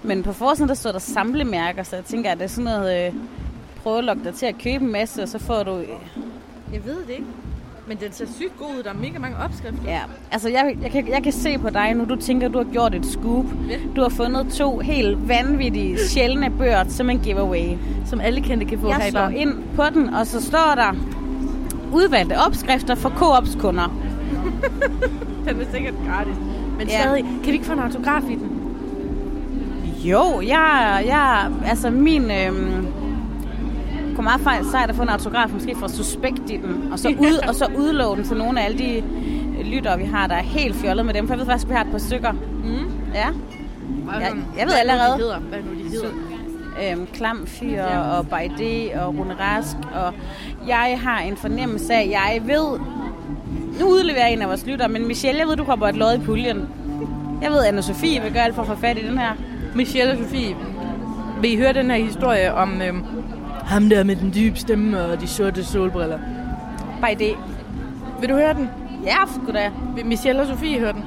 [0.03, 3.07] Men på forsiden, der står der samlemærker, så jeg tænker, at det er sådan noget,
[3.07, 3.13] øh,
[3.83, 5.77] prøve at lokke dig til at købe en masse, og så får du...
[5.77, 5.87] Øh,
[6.73, 7.23] Jeg ved det ikke.
[7.87, 8.83] Men den ser sygt god ud.
[8.83, 9.79] Der er mega mange opskrifter.
[9.85, 9.99] ja,
[10.31, 12.95] altså jeg, jeg, kan, jeg kan se på dig nu, du tænker, du har gjort
[12.95, 13.45] et scoop.
[13.69, 13.75] Ja.
[13.95, 17.77] Du har fundet to helt vanvittige, sjældne bøger som en giveaway.
[18.05, 19.35] Som alle kendte kan få her Jeg i slår baren.
[19.35, 20.93] ind på den, og så står der
[21.93, 23.87] udvalgte opskrifter for Coops kunder.
[25.47, 26.35] Den er sikkert gratis.
[26.77, 27.01] Men Ja.
[27.01, 28.51] stadig, kan vi ikke få en autograf i den?
[30.03, 32.31] Jo, jeg, jeg altså min...
[32.31, 32.87] Øhm,
[34.15, 37.09] kunne meget fejl sejt at få en autograf, måske fra Suspekt i den, og så,
[37.27, 39.03] ud, og så udlåne den til nogle af alle de
[39.63, 41.83] lyttere, vi har, der er helt fjollet med dem, for jeg ved faktisk, vi har
[41.83, 42.31] et par stykker.
[42.31, 42.37] Mm.
[43.13, 43.27] Ja,
[44.03, 45.13] Hvad jeg, nu- jeg ved hvad er nu, allerede.
[45.13, 45.39] de hedder?
[45.39, 46.91] Hvad er nu, de hedder?
[46.91, 50.13] Øhm, Klam Fyr og Bajde og Rune Rask, og
[50.67, 52.79] jeg har en fornemmelse af, jeg ved...
[53.79, 56.13] Nu udleverer jeg en af vores lyttere, men Michelle, jeg ved, du kommer et lod
[56.15, 56.69] i puljen.
[57.41, 59.31] Jeg ved, anne Sofie vil gøre alt for at få fat i den her.
[59.75, 60.55] Michelle og Sofie,
[61.41, 63.03] vil I høre den her historie om øhm,
[63.65, 66.19] ham der med den dybe stemme og de sorte solbriller?
[67.01, 67.33] Bajde.
[68.19, 68.69] Vil du høre den?
[69.05, 69.71] Ja, sgu da.
[69.95, 71.03] Vil Michelle og Sofie høre den?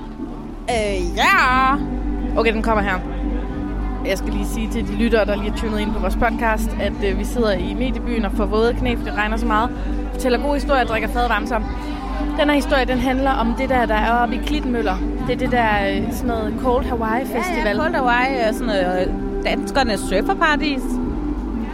[0.71, 1.75] Øh, ja.
[2.37, 3.14] Okay, den kommer her.
[4.07, 6.71] Jeg skal lige sige til de lyttere, der lige er tunet ind på vores podcast,
[6.81, 9.71] at øh, vi sidder i mediebyen og får våde knæ, for det regner så meget.
[10.13, 11.71] Fortæller gode historier og drikker fadvarmt sammen.
[12.39, 14.97] Den her historie, den handler om det der, der er oppe i Klitmøller.
[15.27, 17.65] Det er det der øh, sådan noget Cold Hawaii Festival.
[17.65, 20.83] Ja, ja, Cold Hawaii er sådan noget øh, danskernes surferparadis.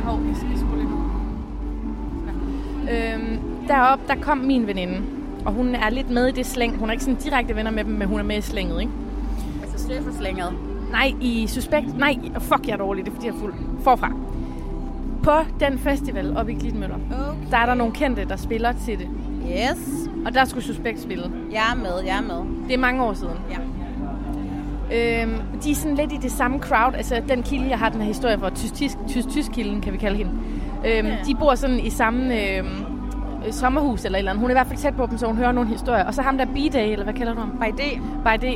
[0.05, 0.91] Hov, jeg skal lidt.
[2.91, 3.39] Øhm,
[3.69, 5.01] deroppe, der kom min veninde.
[5.45, 6.79] Og hun er lidt med i det slæng.
[6.79, 8.93] Hun er ikke sådan direkte venner med dem, men hun er med i slænget, ikke?
[9.63, 10.70] Altså surferslænget.
[10.91, 11.99] Nej, i Suspekt.
[11.99, 13.05] Nej, fuck, jeg er dårlig.
[13.05, 13.55] Det er fordi, jeg er fuld.
[13.85, 14.13] Forfra.
[15.23, 17.51] På den festival oppe i Glitmøller, Okay.
[17.51, 19.09] der er der nogle kendte, der spiller til det.
[19.51, 20.09] Yes.
[20.27, 21.31] Og der skulle Suspekt spille.
[21.53, 22.67] Jeg er med, jeg er med.
[22.69, 23.35] Det er mange år siden.
[23.51, 23.57] Ja.
[24.93, 25.33] Øhm,
[25.65, 26.95] de er sådan lidt i det samme crowd.
[26.95, 30.33] Altså den kilde, jeg har den her historie for, tysk-tysk-kilden, kan vi kalde hende.
[30.87, 32.65] Øhm, de bor sådan i samme øh,
[33.47, 34.41] øh, sommerhus eller et eller andet.
[34.41, 36.05] Hun er i hvert fald tæt på dem, så hun hører nogle historier.
[36.05, 37.51] Og så ham der B-Day, eller hvad kalder du ham?
[37.51, 37.99] By day.
[38.25, 38.55] By Day.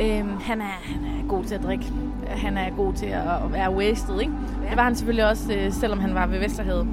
[0.00, 1.92] Øhm, han, er, han er god til at drikke.
[2.28, 4.32] Han er god til at, være wasted, ikke?
[4.64, 4.68] Ja.
[4.68, 6.86] Det var han selvfølgelig også, øh, selvom han var ved Vesterhavet.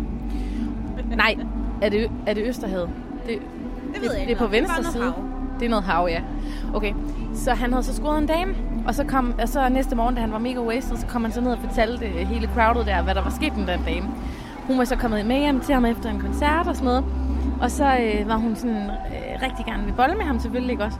[1.15, 1.36] Nej,
[1.82, 2.89] er det, er det Østerhavet?
[3.28, 3.39] Det,
[3.94, 4.44] Det ved jeg ikke Det er på.
[4.44, 5.04] Det venstre noget side.
[5.04, 5.24] hav.
[5.60, 6.22] Det er noget hav, ja.
[6.74, 6.94] Okay.
[7.36, 8.54] Så han havde så scoret en dame,
[8.88, 11.32] og så, kom, og så næste morgen, da han var mega wasted, så kom han
[11.32, 14.08] så ned og fortalte øh, hele crowdet der, hvad der var sket med den dame.
[14.68, 17.04] Hun var så kommet med hjem til ham efter en koncert og sådan noget.
[17.62, 20.84] Og så øh, var hun sådan øh, rigtig gerne vil bolle med ham selvfølgelig, ikke
[20.84, 20.98] også?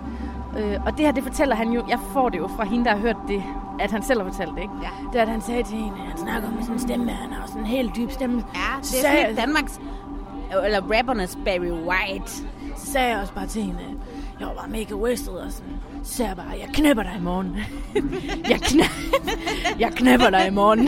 [0.58, 2.92] Øh, og det her, det fortæller han jo, jeg får det jo fra hende, der
[2.92, 3.44] har hørt det,
[3.80, 4.74] at han selv har fortalt det, ikke?
[4.82, 4.90] Ja.
[5.12, 7.48] Det er, at han sagde til hende, han snakker med sådan en stemme, han har
[7.48, 8.44] sådan en helt dyb stemme.
[8.56, 9.80] Ja, det er sådan jeg- Danmarks,
[10.66, 12.32] eller rappernes Barry White.
[12.78, 13.80] Så sagde jeg også bare til hende,
[14.40, 15.72] jeg var bare mega wasted, og sådan,
[16.04, 17.58] så sagde jeg bare, jeg knæpper dig i morgen.
[18.52, 18.84] jeg, knæ
[19.84, 20.88] jeg knæpper dig i morgen.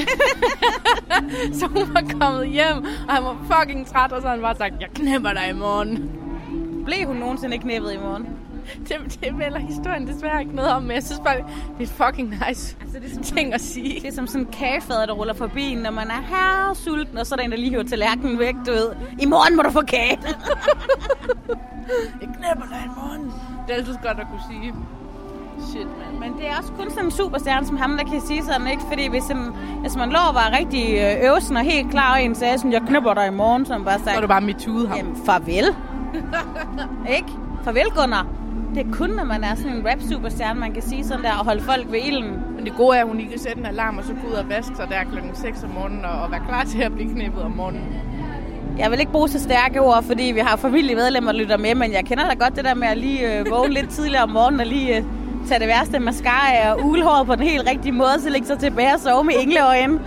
[1.60, 4.74] så hun var kommet hjem, og han var fucking træt, og så han bare sagt,
[4.80, 6.10] jeg knæpper dig i morgen.
[6.86, 8.28] Blev hun nogensinde knæppet i morgen?
[8.88, 11.36] Det, det melder historien desværre ikke noget om, men jeg synes bare,
[11.80, 14.00] det er fucking nice Altså, det er som ting at sige.
[14.02, 17.26] Det er som sådan en kagefader, der ruller forbi, når man er her sulten, og
[17.28, 18.90] så er der en, der lige hiver tallerkenen væk, du ved.
[19.20, 20.20] I morgen må du få kage.
[22.22, 23.26] Jeg knæpper dig i morgen.
[23.68, 24.74] Det er altid godt at kunne sige.
[25.70, 26.20] Shit, man.
[26.20, 28.82] Men det er også kun sådan en superstjerne som ham, der kan sige sådan, ikke?
[28.88, 32.24] Fordi hvis, en, hvis man lov at være rigtig øh, øvelsen og helt klar, og
[32.24, 34.28] en sagde sådan, jeg knipper dig i morgen, så man bare sagt, Så er du
[34.28, 34.98] bare MeToo'et ham.
[34.98, 35.66] jamen, farvel.
[37.18, 37.30] ikke?
[37.64, 38.26] Farvel, Gunnar.
[38.76, 41.46] Det er kun, når man er sådan en rap-superstjerne, man kan sige sådan der, og
[41.46, 42.32] holde folk ved ilden.
[42.56, 44.34] Men det gode er, at hun lige kan sætte en alarm, og så gå ud
[44.34, 47.14] og vaske sig der klokken 6 om morgenen, og, og være klar til at blive
[47.14, 47.84] knippet om morgenen.
[48.78, 51.92] Jeg vil ikke bruge så stærke ord, fordi vi har familiemedlemmer, der lytter med, men
[51.92, 54.60] jeg kender da godt det der med at lige øh, vågne lidt tidligere om morgenen
[54.60, 55.04] og lige øh,
[55.48, 58.60] tage det værste mascara af og ugelhåret på den helt rigtige måde, så lægge sig
[58.60, 60.00] tilbage og sove med engleøjne.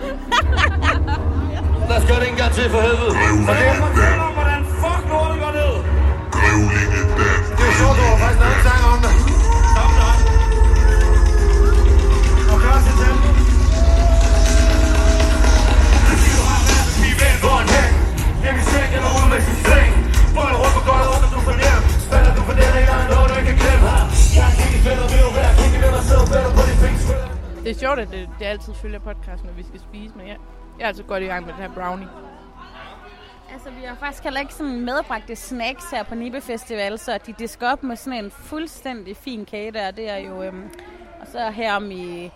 [1.89, 3.13] Lad os gøre det en gang til for helvede.
[3.49, 5.73] Og det er hvordan fuck lortet går ned.
[7.61, 9.13] Det er sjovt, du har faktisk lavet en sang om det.
[9.75, 10.15] Sammen dig.
[12.51, 13.17] Og gør til dem.
[17.45, 17.93] For en hæng.
[18.43, 19.91] Hjem i seng eller ude med sin seng.
[20.35, 21.81] Bold rundt på gulvet, under du får nem.
[22.37, 23.85] Du for der er noget, du ikke kan glemme.
[24.37, 25.53] Jeg er ikke fælder, vil du være.
[25.65, 27.15] Ikke ved dig selv, fælder på de fingre.
[27.63, 30.37] Det er sjovt, at det, det altid følger podcasten, når vi skal spise, men jeg,
[30.77, 32.07] jeg er altså godt i gang med den her brownie.
[33.53, 37.33] Altså, vi har faktisk heller ikke sådan medbragte snacks her på Nibe Festival, så de
[37.33, 39.91] disker op med sådan en fuldstændig fin kage der.
[39.91, 40.43] Det er jo...
[40.43, 40.69] Øhm,
[41.21, 42.31] og så her om i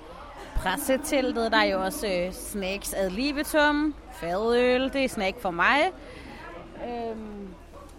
[0.55, 5.91] presseteltet, der er jo også øh, snacks ad libitum, fadøl, det er snack for mig.
[6.87, 7.47] Øhm,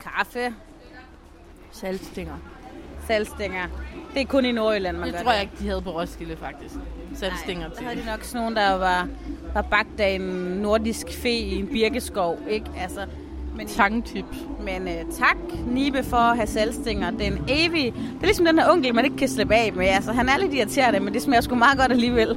[0.00, 0.54] kaffe,
[1.70, 2.36] Saltstinger.
[3.06, 3.66] saltstænger.
[4.14, 6.36] Det er kun i Nordjylland, man Det gør tror jeg ikke, de havde på Roskilde,
[6.36, 6.74] faktisk.
[7.16, 7.86] Saltstinger Så til.
[7.86, 9.08] havde de nok sådan nogle, der var,
[9.54, 10.20] var bagt af en
[10.62, 12.66] nordisk fe i en birkeskov, ikke?
[12.80, 13.00] Altså,
[13.56, 14.24] men, Tangtip.
[14.64, 17.10] men uh, tak, Nibe, for at have salgstænger.
[17.10, 17.90] Den evige...
[17.90, 19.86] Det er ligesom den her onkel, man ikke kan slippe af med.
[19.86, 22.36] Altså, han er lidt irriterende, men det smager sgu meget godt alligevel.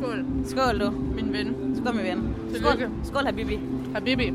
[0.00, 0.90] Skål, Skål, du.
[0.90, 1.76] min ven.
[1.82, 2.34] Skål, min ven.
[2.54, 2.78] Tillykke.
[2.78, 3.58] Skål, Skål Habibi.
[3.94, 4.32] Habibi.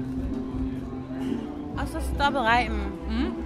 [1.78, 2.80] Og så stoppede regnen.
[3.10, 3.40] Mm.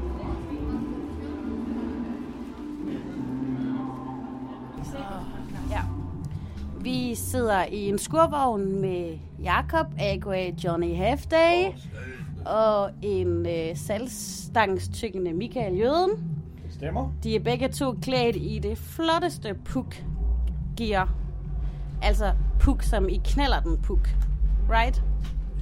[6.86, 10.52] Vi sidder i en skurvogn med Jakob, a.k.a.
[10.64, 11.64] Johnny Halfday,
[12.46, 16.12] og en øh, salgstangstykkende Michael Jøden.
[16.70, 17.12] Stemmer.
[17.24, 21.14] De er begge to klædt i det flotteste puk-gear.
[22.02, 24.10] Altså puk, som i knaller den puk.
[24.70, 25.04] Right?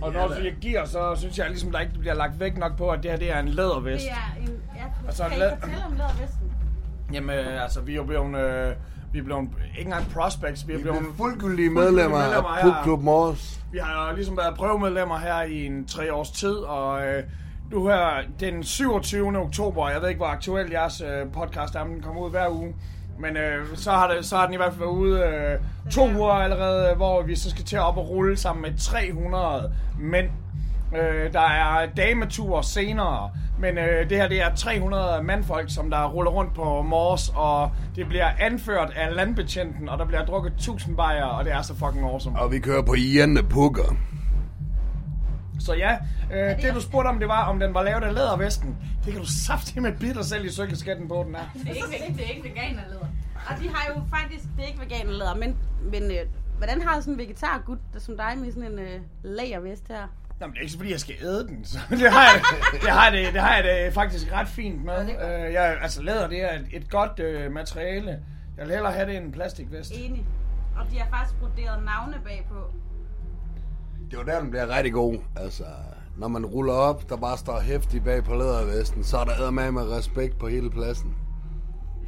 [0.02, 2.78] Og når du siger gear, så synes jeg ligesom, der ikke bliver lagt væk nok
[2.78, 4.06] på, at det her det er en lædervest.
[4.08, 4.48] er en...
[4.76, 6.52] Ja, Altså, kan I lad- fortælle om lædervesten?
[7.14, 8.36] Jamen, øh, altså, vi er jo blevet...
[8.70, 8.76] Øh,
[9.14, 11.06] vi er blevet ikke engang prospects, vi er blevet...
[11.18, 12.62] fuldgyldige medlemmer af her.
[12.64, 13.60] Puk Klub Mors.
[13.72, 17.24] Vi har jo ligesom været prøvemedlemmer her i en tre års tid, og øh,
[17.72, 19.38] nu her den 27.
[19.38, 22.50] oktober, jeg ved ikke, hvor aktuel jeres øh, podcast er, men den kommer ud hver
[22.50, 22.76] uge.
[23.20, 26.10] Men øh, så, har det, så har den i hvert fald været ude øh, to
[26.18, 30.30] uger allerede, hvor vi så skal til at op og rulle sammen med 300 mænd.
[30.96, 36.08] Øh, der er dametur senere, men øh, det her det er 300 mandfolk, som der
[36.08, 40.98] ruller rundt på Mors, og det bliver anført af landbetjenten, og der bliver drukket 1000
[40.98, 42.40] bajer, og det er så fucking awesome.
[42.40, 43.96] Og vi kører på Ienne Pukker.
[45.60, 45.98] Så ja,
[46.34, 48.78] øh, det du spurgte om, det var, om den var lavet af lædervesten.
[49.06, 51.40] Det kan du saftigt med bide dig selv i cykelskatten på, den er.
[51.54, 53.08] Det er ikke, det er ikke veganerleder.
[53.50, 55.58] Og de har jo faktisk, det er ikke veganerleder, men,
[55.92, 56.18] men øh,
[56.58, 60.08] hvordan har sådan en vegetargut der som dig med sådan en øh, lagervest her?
[60.44, 61.66] Jamen, det er ikke så, fordi jeg skal æde den.
[61.66, 62.42] Så det, har jeg,
[62.82, 65.00] det, har jeg det, det har jeg det faktisk ret fint med.
[65.00, 68.20] Øh, jeg, altså, læder, det er et, et godt øh, materiale.
[68.58, 69.92] Jeg vil hellere have det end en plastikvest.
[69.96, 70.26] Enig.
[70.78, 72.56] Og de har faktisk broderet navne bagpå.
[74.12, 75.18] Det var der, den bliver rigtig god.
[75.36, 75.64] Altså,
[76.18, 79.72] når man ruller op, der bare står hæftigt bag på lædervesten, så er der med
[79.72, 81.16] med respekt på hele pladsen.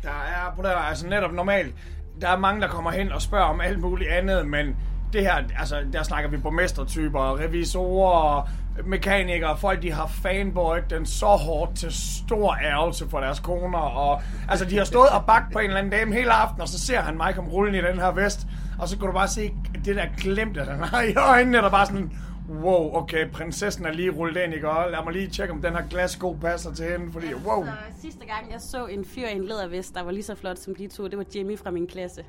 [0.03, 1.75] Der er på der, altså netop normalt,
[2.21, 4.75] der er mange, der kommer hen og spørger om alt muligt andet, men
[5.13, 8.49] det her, altså der snakker vi borgmestertyper, revisorer,
[8.85, 14.21] mekanikere, folk de har fanboy den så hårdt til stor ærgelse for deres koner, og
[14.49, 16.79] altså de har stået og bagt på en eller anden dame hele aften, og så
[16.79, 18.47] ser han mig komme rullende i den her vest,
[18.79, 19.51] og så kan du bare se
[19.85, 22.11] det der glemte, han har i øjnene, der bare sådan,
[22.49, 24.69] wow, okay, prinsessen er lige rullet ind, ikke?
[24.69, 27.65] Og lad mig lige tjekke, om den her glassko passer til hende, fordi wow.
[27.65, 30.59] Så sidste gang, jeg så en fyr i en lædervest, der var lige så flot
[30.59, 32.21] som de to, det var Jimmy fra min klasse.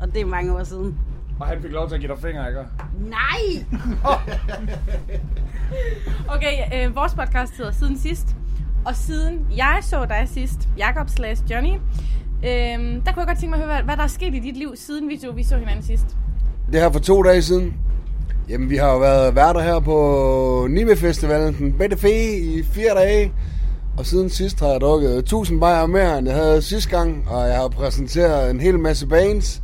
[0.00, 0.98] Og det er mange år siden.
[1.40, 2.60] Og han fik lov til at give dig fingre, ikke?
[2.98, 3.64] Nej!
[6.28, 8.26] Okay, øh, vores podcast hedder Siden Sidst.
[8.84, 11.72] Og siden jeg så dig sidst, Jakob slash Johnny,
[12.44, 14.38] øh, der kunne jeg godt tænke mig at høre, hvad, hvad der er sket i
[14.38, 16.06] dit liv, siden vi to vi så hinanden sidst.
[16.72, 17.74] Det her for to dage siden.
[18.48, 22.94] Jamen, vi har jo været værter her på Nibe Festivalen, den bedte fe i fire
[22.94, 23.32] dage.
[23.98, 27.28] Og siden sidst har jeg drukket 1000 bajer mere, end jeg havde sidste gang.
[27.28, 29.62] Og jeg har præsenteret en hel masse bands.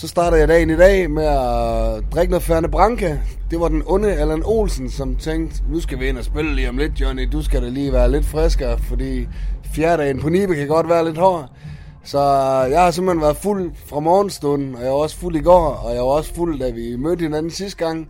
[0.00, 3.18] Så startede jeg dagen i dag med at drikke noget Ferne Branca.
[3.50, 6.68] Det var den onde Allan Olsen, som tænkte, nu skal vi ind og spille lige
[6.68, 7.28] om lidt, Johnny.
[7.32, 9.28] Du skal da lige være lidt friskere, fordi
[9.74, 11.50] fjerdagen på Nibe kan godt være lidt hård.
[12.04, 12.20] Så
[12.70, 15.94] jeg har simpelthen været fuld fra morgenstunden, og jeg var også fuld i går, og
[15.94, 18.08] jeg var også fuld, da vi mødte hinanden sidste gang.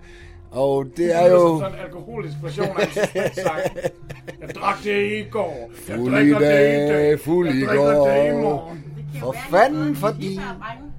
[0.51, 1.39] Og det er jo...
[1.49, 3.61] Som sådan en alkoholisk version af en suspendssang.
[4.41, 5.71] Jeg drak det i går.
[5.89, 8.41] Jeg Fuld i det dag, fuld i Jeg drikker det i går.
[8.41, 8.85] morgen.
[9.21, 10.41] For fanden for din,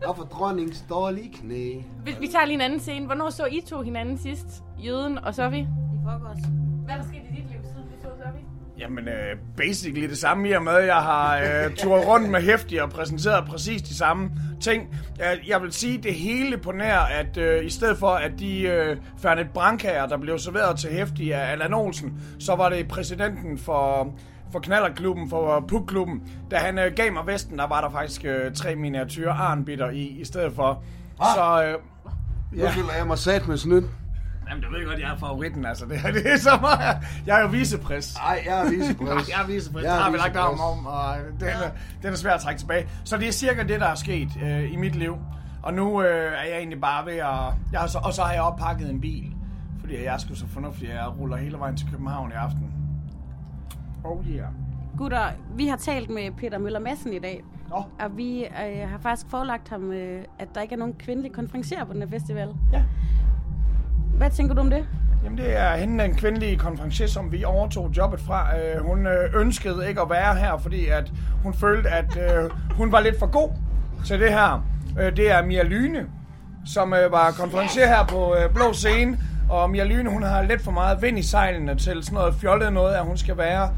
[0.05, 1.73] og for dronningens dårlige knæ.
[2.05, 3.05] Vi, vi tager lige en anden scene.
[3.05, 4.47] Hvornår så I to hinanden sidst?
[4.85, 5.57] Jøden og så vi?
[5.57, 5.65] I
[6.03, 6.37] forgårs.
[6.85, 8.39] Hvad er der sket i dit liv, siden vi så så vi?
[8.81, 12.81] Jamen, øh, basically det samme i og med, jeg har øh, turet rundt med hæftig
[12.83, 14.31] og præsenteret præcis de samme
[14.61, 14.95] ting.
[15.19, 18.61] Jeg, jeg vil sige det hele på nær, at øh, i stedet for, at de
[18.61, 23.57] øh, Fernet Brancager, der blev serveret til hæftig af Allan Olsen, så var det præsidenten
[23.57, 24.13] for,
[24.51, 26.23] for knallerklubben, for pukklubben.
[26.51, 30.01] Da han øh, gav mig vesten, der var der faktisk øh, tre miniatyrer arnbitter i,
[30.03, 30.83] i stedet for.
[31.19, 31.27] Ah.
[31.35, 31.73] Så øh,
[32.59, 33.85] Nu føler jeg mig sat med snydt.
[34.51, 35.85] Jamen, du ved godt, jeg er favoritten, altså.
[35.85, 36.97] Det, er- det er så meget.
[37.25, 38.15] Jeg er jo visepræs.
[38.17, 39.07] Nej, jeg er vicepræs.
[39.07, 39.83] Nej, jeg er vicepræs.
[39.83, 40.59] Jeg er har vi lagt vicepræs.
[40.59, 41.69] om om, og den, er,
[42.03, 42.87] den er svær at trække tilbage.
[43.03, 45.17] Så det er cirka det, der er sket øh, i mit liv.
[45.63, 47.53] Og nu øh, er jeg egentlig bare ved at...
[47.71, 49.33] Jeg har så, og så har jeg oppakket en bil.
[49.79, 52.71] Fordi jeg sgu så fornuftig, at jeg ruller hele vejen til København i aften.
[54.03, 54.47] Oh yeah.
[54.97, 57.43] Gutter, vi har talt med Peter Møller Madsen i dag.
[57.69, 57.75] Nå.
[57.75, 61.83] Og vi øh, har faktisk forelagt ham, øh, at der ikke er nogen kvindelige konferencerer
[61.85, 62.49] på den her festival.
[62.73, 62.83] Ja.
[64.17, 64.85] Hvad tænker du om det?
[65.23, 68.59] Jamen, det er hende, den kvindelige konferencier, som vi overtog jobbet fra.
[68.59, 71.11] Øh, hun øh, ønskede ikke at være her, fordi at
[71.43, 73.49] hun følte, at øh, hun var lidt for god
[74.05, 74.65] til det her.
[74.99, 76.05] Øh, det er Mia Lyne,
[76.65, 79.17] som øh, var konferencier her på øh, Blå Scene.
[79.49, 82.73] Og Mia Lyne, hun har lidt for meget vind i sejlene til sådan noget fjollet
[82.73, 83.69] noget, at hun skal være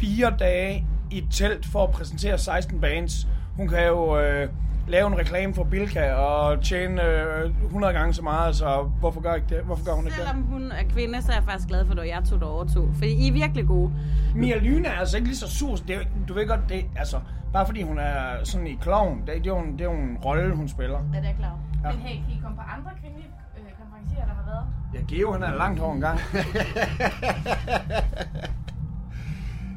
[0.00, 3.26] fire dage i telt for at præsentere 16 bands.
[3.56, 4.48] Hun kan jo øh,
[4.88, 9.34] lave en reklame for Bilka og tjene øh, 100 gange så meget, så hvorfor gør,
[9.34, 9.64] ikke det?
[9.64, 10.26] hvorfor gør hun ikke det?
[10.26, 12.46] Selvom hun er kvinde, så er jeg faktisk glad for, at det jeg to, der
[12.46, 12.88] overtog.
[12.94, 13.92] Fordi I er virkelig gode.
[14.34, 15.76] Mia Lyne er altså ikke lige så sur.
[15.76, 17.20] Det er, du ved godt, det altså,
[17.52, 19.92] bare fordi hun er sådan i klovn, det, det, er jo en, det er jo
[19.92, 20.98] en rolle, hun spiller.
[21.14, 21.58] Ja, det er klar.
[21.84, 21.90] Ja.
[21.90, 23.28] Men hey, kan I komme på andre kvindelige
[23.58, 24.66] øh, konferencier, der har været?
[24.94, 26.20] Ja, Geo, han er langt over en gang.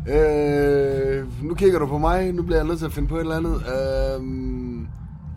[0.08, 2.34] Øh, nu kigger du på mig.
[2.34, 3.56] Nu bliver jeg nødt til at finde på et eller andet.
[3.56, 4.22] Øh,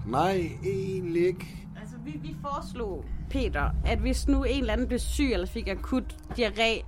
[0.07, 1.47] nej, egentlig ikke.
[1.81, 5.69] Altså, vi, vi foreslog Peter, at hvis nu en eller anden blev syg eller fik
[5.69, 6.85] akut diarré,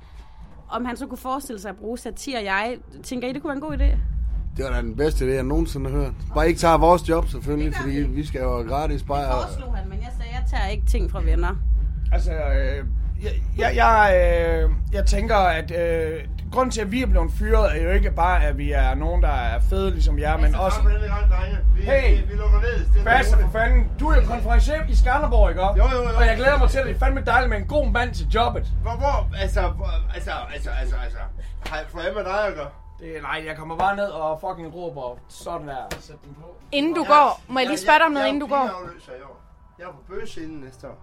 [0.71, 2.41] om han så kunne forestille sig at bruge satir.
[2.41, 3.97] Jeg tænker I, det kunne være en god idé?
[4.57, 6.13] Det var da den bedste idé, jeg nogensinde har hørt.
[6.35, 8.03] Bare ikke tager vores job, selvfølgelig, Det fordi vi.
[8.03, 9.31] vi skal jo have gratis Det bajer.
[9.31, 11.57] foreslog han, men jeg sagde, at jeg tager ikke ting fra venner.
[12.13, 12.85] Altså, øh,
[13.23, 14.13] jeg, jeg, jeg,
[14.65, 16.21] øh, jeg tænker, at øh,
[16.57, 19.23] grunden til, at vi er blevet fyret, er jo ikke bare, at vi er nogen,
[19.23, 20.81] der er fede ligesom jer, men også...
[20.81, 21.59] Gang, drenge.
[21.75, 22.17] Vi, Hey!
[22.17, 23.05] vi, vi lukker ned.
[23.05, 25.63] Basse for fanden, du er jo konferencier i Skanderborg, ikke?
[25.63, 26.17] Jo, jo, jo.
[26.19, 28.27] Og jeg glæder mig til, at det er fandme dejligt med en god mand til
[28.35, 28.67] jobbet.
[28.83, 31.19] Hvor, hvor, altså, hvor, altså, altså, altså, altså.
[31.67, 32.71] Har jeg fået med dig gøre?
[33.01, 35.83] Det, nej, jeg kommer bare ned og fucking råber sådan der.
[35.99, 36.57] Sæt den på.
[36.73, 38.65] Inden du går, må jeg lige spørge dig om noget, inden du går?
[39.79, 40.99] Jeg er er på bøgescenen næste år.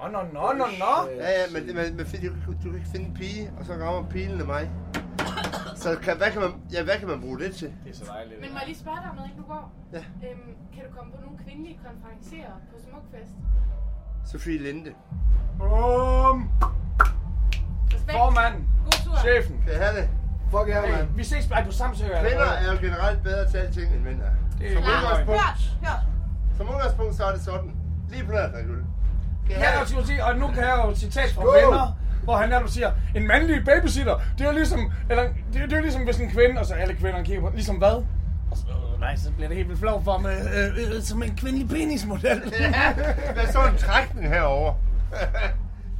[0.00, 0.92] Nå, nå, nå, nå, nå.
[1.20, 4.10] Ja, ja, men, men, men du, du kan ikke finde en pige, og så rammer
[4.10, 4.70] pilen af mig.
[5.76, 7.68] Så kan, hvad, kan man, ja, hvad kan man bruge det til?
[7.84, 8.40] Det er så dejligt.
[8.40, 9.72] Men må jeg lige spørge dig om noget, inden du går?
[9.92, 9.98] Ja.
[9.98, 13.32] Øhm, kan du komme på nogle kvindelige konferencier på Smukfest?
[14.30, 14.92] Sofie Linde.
[15.58, 16.50] Bum!
[17.94, 18.18] Respekt.
[18.18, 18.68] Formanden.
[18.84, 19.16] God tur.
[19.26, 19.56] Chefen.
[19.64, 20.08] Kan jeg have det?
[20.50, 21.08] Fuck ja, Hey, mand.
[21.16, 22.04] vi ses bare på Samsø.
[22.04, 24.30] Kvinder er jo generelt bedre til alting end mænd er.
[24.58, 25.40] Det er Som udgangspunkt,
[26.56, 27.70] som udgangspunkt så er det sådan.
[28.10, 28.46] Lige på nær,
[29.54, 29.60] er.
[29.72, 32.68] Ja, og, skal sige, og nu kan jeg jo citat fra venner, hvor han netop
[32.68, 35.22] siger, en mandlig babysitter, det er jo ligesom, eller,
[35.52, 37.50] det, er- det er jo ligesom hvis en kvinde, og så alle kvinder kigger på,
[37.54, 38.04] ligesom hvad?
[38.50, 41.22] Og så, øh, nej, så bliver det helt vildt flov for mig, øh, øh, som
[41.22, 42.42] en kvindelig penismodel.
[43.34, 44.74] Der er så en trækning herovre.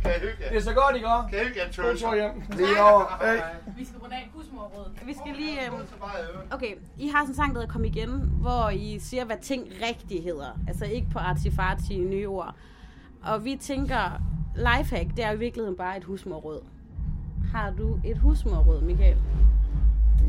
[0.03, 0.45] Kan hygge?
[0.51, 1.29] Det er så godt, I går.
[1.31, 2.31] Kan hygge jer, God tur hjem.
[2.57, 3.19] Lige over.
[3.23, 3.39] Hey.
[3.79, 4.93] Vi skal runde af husmorrådet.
[5.07, 5.67] Vi skal lige...
[5.67, 5.75] Øhm,
[6.51, 9.63] okay, I har sådan en sang, der hedder Kom igen, hvor I siger, hvad ting
[9.89, 10.59] rigtig hedder.
[10.69, 12.55] Altså ikke på artifarti nye ord.
[13.25, 14.21] Og vi tænker,
[14.57, 16.61] lifehack, det er jo i virkeligheden bare et husmorråd.
[17.55, 19.17] Har du et husmorråd, Michael?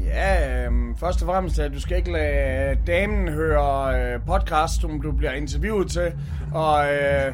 [0.06, 5.02] Ja, øhm, først og fremmest, at du skal ikke lade damen høre øh, podcast, som
[5.02, 6.14] du bliver interviewet til.
[6.54, 7.34] Og, øh,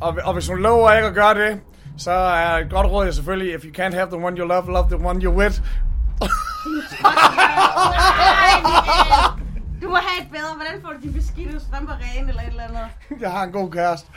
[0.00, 1.60] og, og hvis hun lover ikke at gøre det,
[1.96, 4.88] så er et godt råd selvfølgelig, if you can't have the one you love, love
[4.88, 5.60] the one you're with.
[9.82, 10.54] Du må have et bedre.
[10.56, 13.20] Hvordan får du de beskidte strømper rene eller et eller andet?
[13.20, 14.08] Jeg har en god kæreste.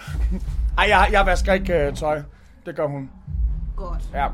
[0.77, 2.21] Ej, jeg, jeg vasker ikke øh, tøj.
[2.65, 3.09] Det gør hun.
[3.75, 4.03] Godt.
[4.13, 4.27] Ja.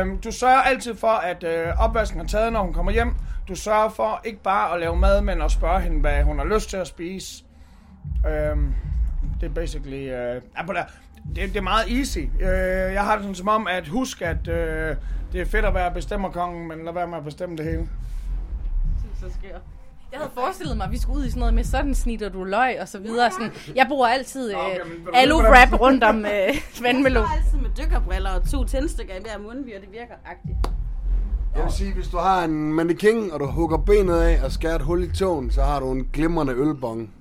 [0.00, 3.14] Øhm, du sørger altid for, at øh, opvasken er taget, når hun kommer hjem.
[3.48, 6.44] Du sørger for ikke bare at lave mad, men at spørge hende, hvad hun har
[6.44, 7.44] lyst til at spise.
[8.28, 8.74] Øhm,
[9.40, 9.96] det er basically...
[10.10, 10.84] Øh, ja, på der.
[11.34, 12.18] Det, det er meget easy.
[12.18, 14.96] Øh, jeg har det sådan som om, at husk, at øh,
[15.32, 17.88] det er fedt at være bestemmerkongen, men lad være med at bestemme det hele.
[19.20, 19.58] Så sker.
[20.12, 22.44] Jeg havde forestillet mig, at vi skulle ud i sådan noget med sådan snitter du
[22.44, 23.30] løg og så videre.
[23.30, 24.78] Sådan, jeg bruger altid øh, okay,
[25.14, 27.22] alu-wrap rundt om øh, Jeg vandmelon.
[27.22, 30.56] går altid med dykkerbriller og to tændstikker i hver mundvir, det virker agtigt.
[31.56, 34.74] Jeg vil sige, hvis du har en mannequin, og du hugger benet af og skærer
[34.74, 37.14] et hul i tåen, så har du en glimrende ølbong.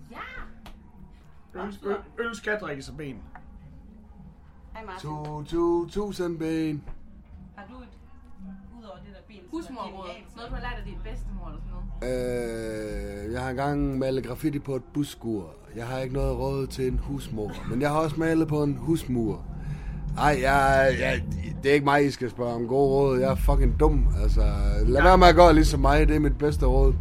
[1.56, 3.16] Øl, øl, øl skal drikkes af ben.
[4.74, 5.10] Hej Martin.
[5.10, 6.84] To, to, tusind ben.
[7.56, 7.88] Har du et,
[8.80, 10.08] ud over det der ben, Husmorråd.
[10.36, 13.26] Noget, du har lært af din bedstemor eller sådan noget.
[13.28, 15.50] Øh, jeg har engang malet graffiti på et busskur.
[15.76, 18.78] Jeg har ikke noget råd til en husmor, men jeg har også malet på en
[18.80, 19.42] husmur.
[20.18, 21.22] Ej, jeg, jeg,
[21.64, 23.20] det er ikke mig, I skal spørge om gode råd.
[23.20, 24.08] Jeg er fucking dum.
[24.24, 24.42] Altså,
[24.86, 26.08] lad være med at gøre ligesom mig.
[26.08, 26.94] Det er mit bedste råd.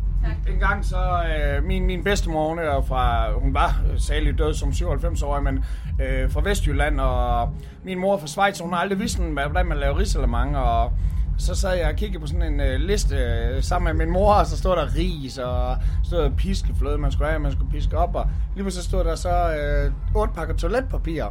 [0.48, 4.68] En gang så, øh, min, min bedstemor, hun er fra, hun var særlig død som
[4.68, 5.64] 97-årig, men
[6.02, 7.48] øh, fra Vestjylland, og
[7.84, 10.92] min mor er fra Schweiz, så hun har aldrig vidst, hvordan man laver risalemang, og
[11.40, 14.34] så sad jeg og kiggede på sådan en øh, liste øh, sammen med min mor,
[14.34, 17.98] og så stod der ris, og stod der piskefløde, man skulle have, man skulle piske
[17.98, 21.24] op, og lige pludselig stod der så øh, otte pakker toiletpapir.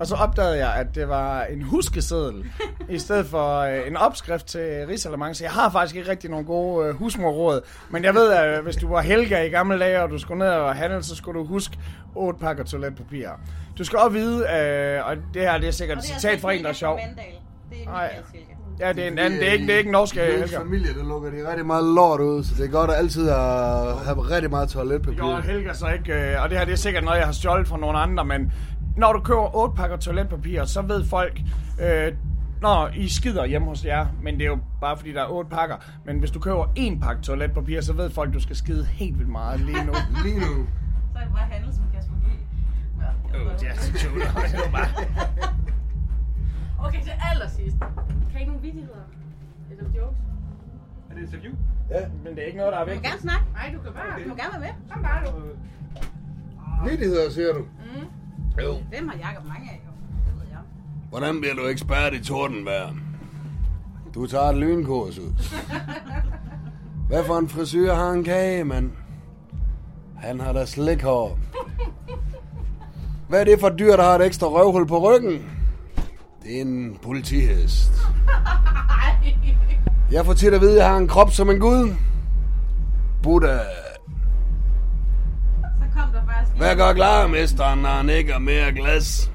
[0.00, 2.44] Og så opdagede jeg, at det var en huskeseddel,
[2.88, 5.36] i stedet for øh, en opskrift til risalemang.
[5.36, 7.60] Så jeg har faktisk ikke rigtig nogle gode øh, husmorråd.
[7.90, 10.48] Men jeg ved, at hvis du var Helga i gamle dage, og du skulle ned
[10.48, 11.78] og handle, så skulle du huske
[12.14, 13.28] otte pakker toiletpapir.
[13.78, 16.62] Du skal også vide, øh, og det her det er sikkert et citat fra en,
[16.62, 16.98] der er sjov.
[17.70, 18.14] Det er Nej.
[18.80, 19.40] Ja, det er en anden.
[19.40, 20.58] Det er ikke, det er ikke en norsk øh, I min Helga.
[20.60, 23.36] familie, der lukker de rigtig meget lort ud, så det er godt at altid at
[24.04, 25.16] have rigtig meget toiletpapir.
[25.16, 27.68] gjorde Helga så ikke, øh, og det her det er sikkert noget, jeg har stjålet
[27.68, 28.52] fra nogle andre, men
[28.96, 31.40] når du køber otte pakker toiletpapir, så ved folk,
[31.80, 32.12] øh,
[32.62, 35.50] når I skider hjemme hos jer, men det er jo bare fordi, der er otte
[35.50, 39.18] pakker, men hvis du køber en pakke toiletpapir, så ved folk, du skal skide helt
[39.18, 39.92] vildt meget lige nu.
[40.24, 40.66] Lige nu.
[41.12, 42.26] Så er det bare handel som Kasper G.
[43.00, 44.14] Ja, Øh, det er så sjovt.
[44.42, 44.88] Det er jo bare...
[46.86, 47.76] Okay, til allersidst.
[48.36, 48.96] Kan I nogle vittigheder?
[49.70, 50.18] Eller jokes?
[51.10, 51.52] Er det interview?
[51.90, 52.00] Ja.
[52.24, 53.10] Men det er ikke noget, der er Du må vigtigt.
[53.12, 53.44] gerne snakke.
[53.52, 54.22] Nej, du kan bare.
[54.24, 54.92] Du må gerne være med.
[54.92, 55.30] Kom bare, du.
[56.90, 57.64] Vittigheder, siger du?
[58.62, 58.76] Jo.
[58.88, 59.90] Hvem har Jacob mange af, jo?
[60.26, 60.58] Det ved jeg.
[61.10, 62.94] Hvordan bliver du ekspert i tordenvejr?
[64.14, 65.32] Du tager et lynkurs ud.
[67.08, 68.90] Hvad for en frisyr har en kage, mand?
[70.16, 71.38] Han har da slikhår.
[73.28, 75.50] Hvad er det for et dyr, der har et ekstra røvhul på ryggen?
[76.42, 77.92] Det er en politihest.
[80.12, 81.94] Jeg får tit at vide, at jeg har en krop som en gud.
[83.22, 83.58] Buddha.
[85.62, 86.56] Så kom der faktisk...
[86.56, 89.32] Hvad gør klarmesteren, når han ikke har mere glas?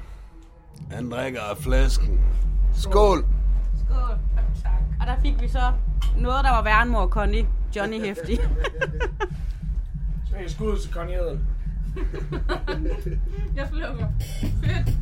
[0.90, 2.20] Han drikker af flasken.
[2.74, 3.24] Skål!
[3.86, 4.18] Skål.
[4.62, 4.72] Tak.
[5.00, 5.72] Og der fik vi så
[6.18, 7.46] noget, der var værre end mor Connie.
[7.76, 8.36] Johnny Hefti.
[10.30, 11.38] Så er skud til Connie Edel.
[13.56, 14.06] Jeg slukker.
[14.62, 14.96] Fedt.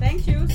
[0.00, 0.48] Thank you.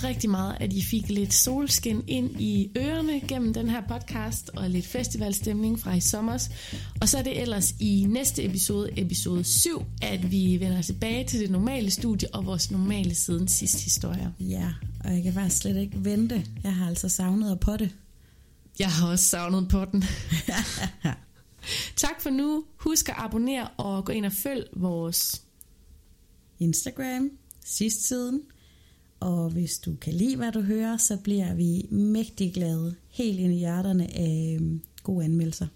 [0.00, 4.50] Håber rigtig meget, at I fik lidt solskin ind i ørerne gennem den her podcast,
[4.56, 6.48] og lidt festivalstemning fra i sommer.
[7.00, 11.40] Og så er det ellers i næste episode, episode 7, at vi vender tilbage til
[11.40, 14.30] det normale studie og vores normale siden sidst historier.
[14.40, 14.68] Ja,
[15.04, 16.46] og jeg kan faktisk slet ikke vente.
[16.62, 17.90] Jeg har altså savnet at potte.
[18.78, 20.04] Jeg har også savnet på den.
[21.96, 22.64] tak for nu.
[22.76, 25.42] Husk at abonnere og gå ind og følg vores
[26.58, 27.30] Instagram,
[27.64, 28.42] sidst siden.
[29.20, 33.52] Og hvis du kan lide, hvad du hører, så bliver vi mægtig glade helt ind
[33.52, 35.66] i hjerterne af øhm, gode anmeldelser.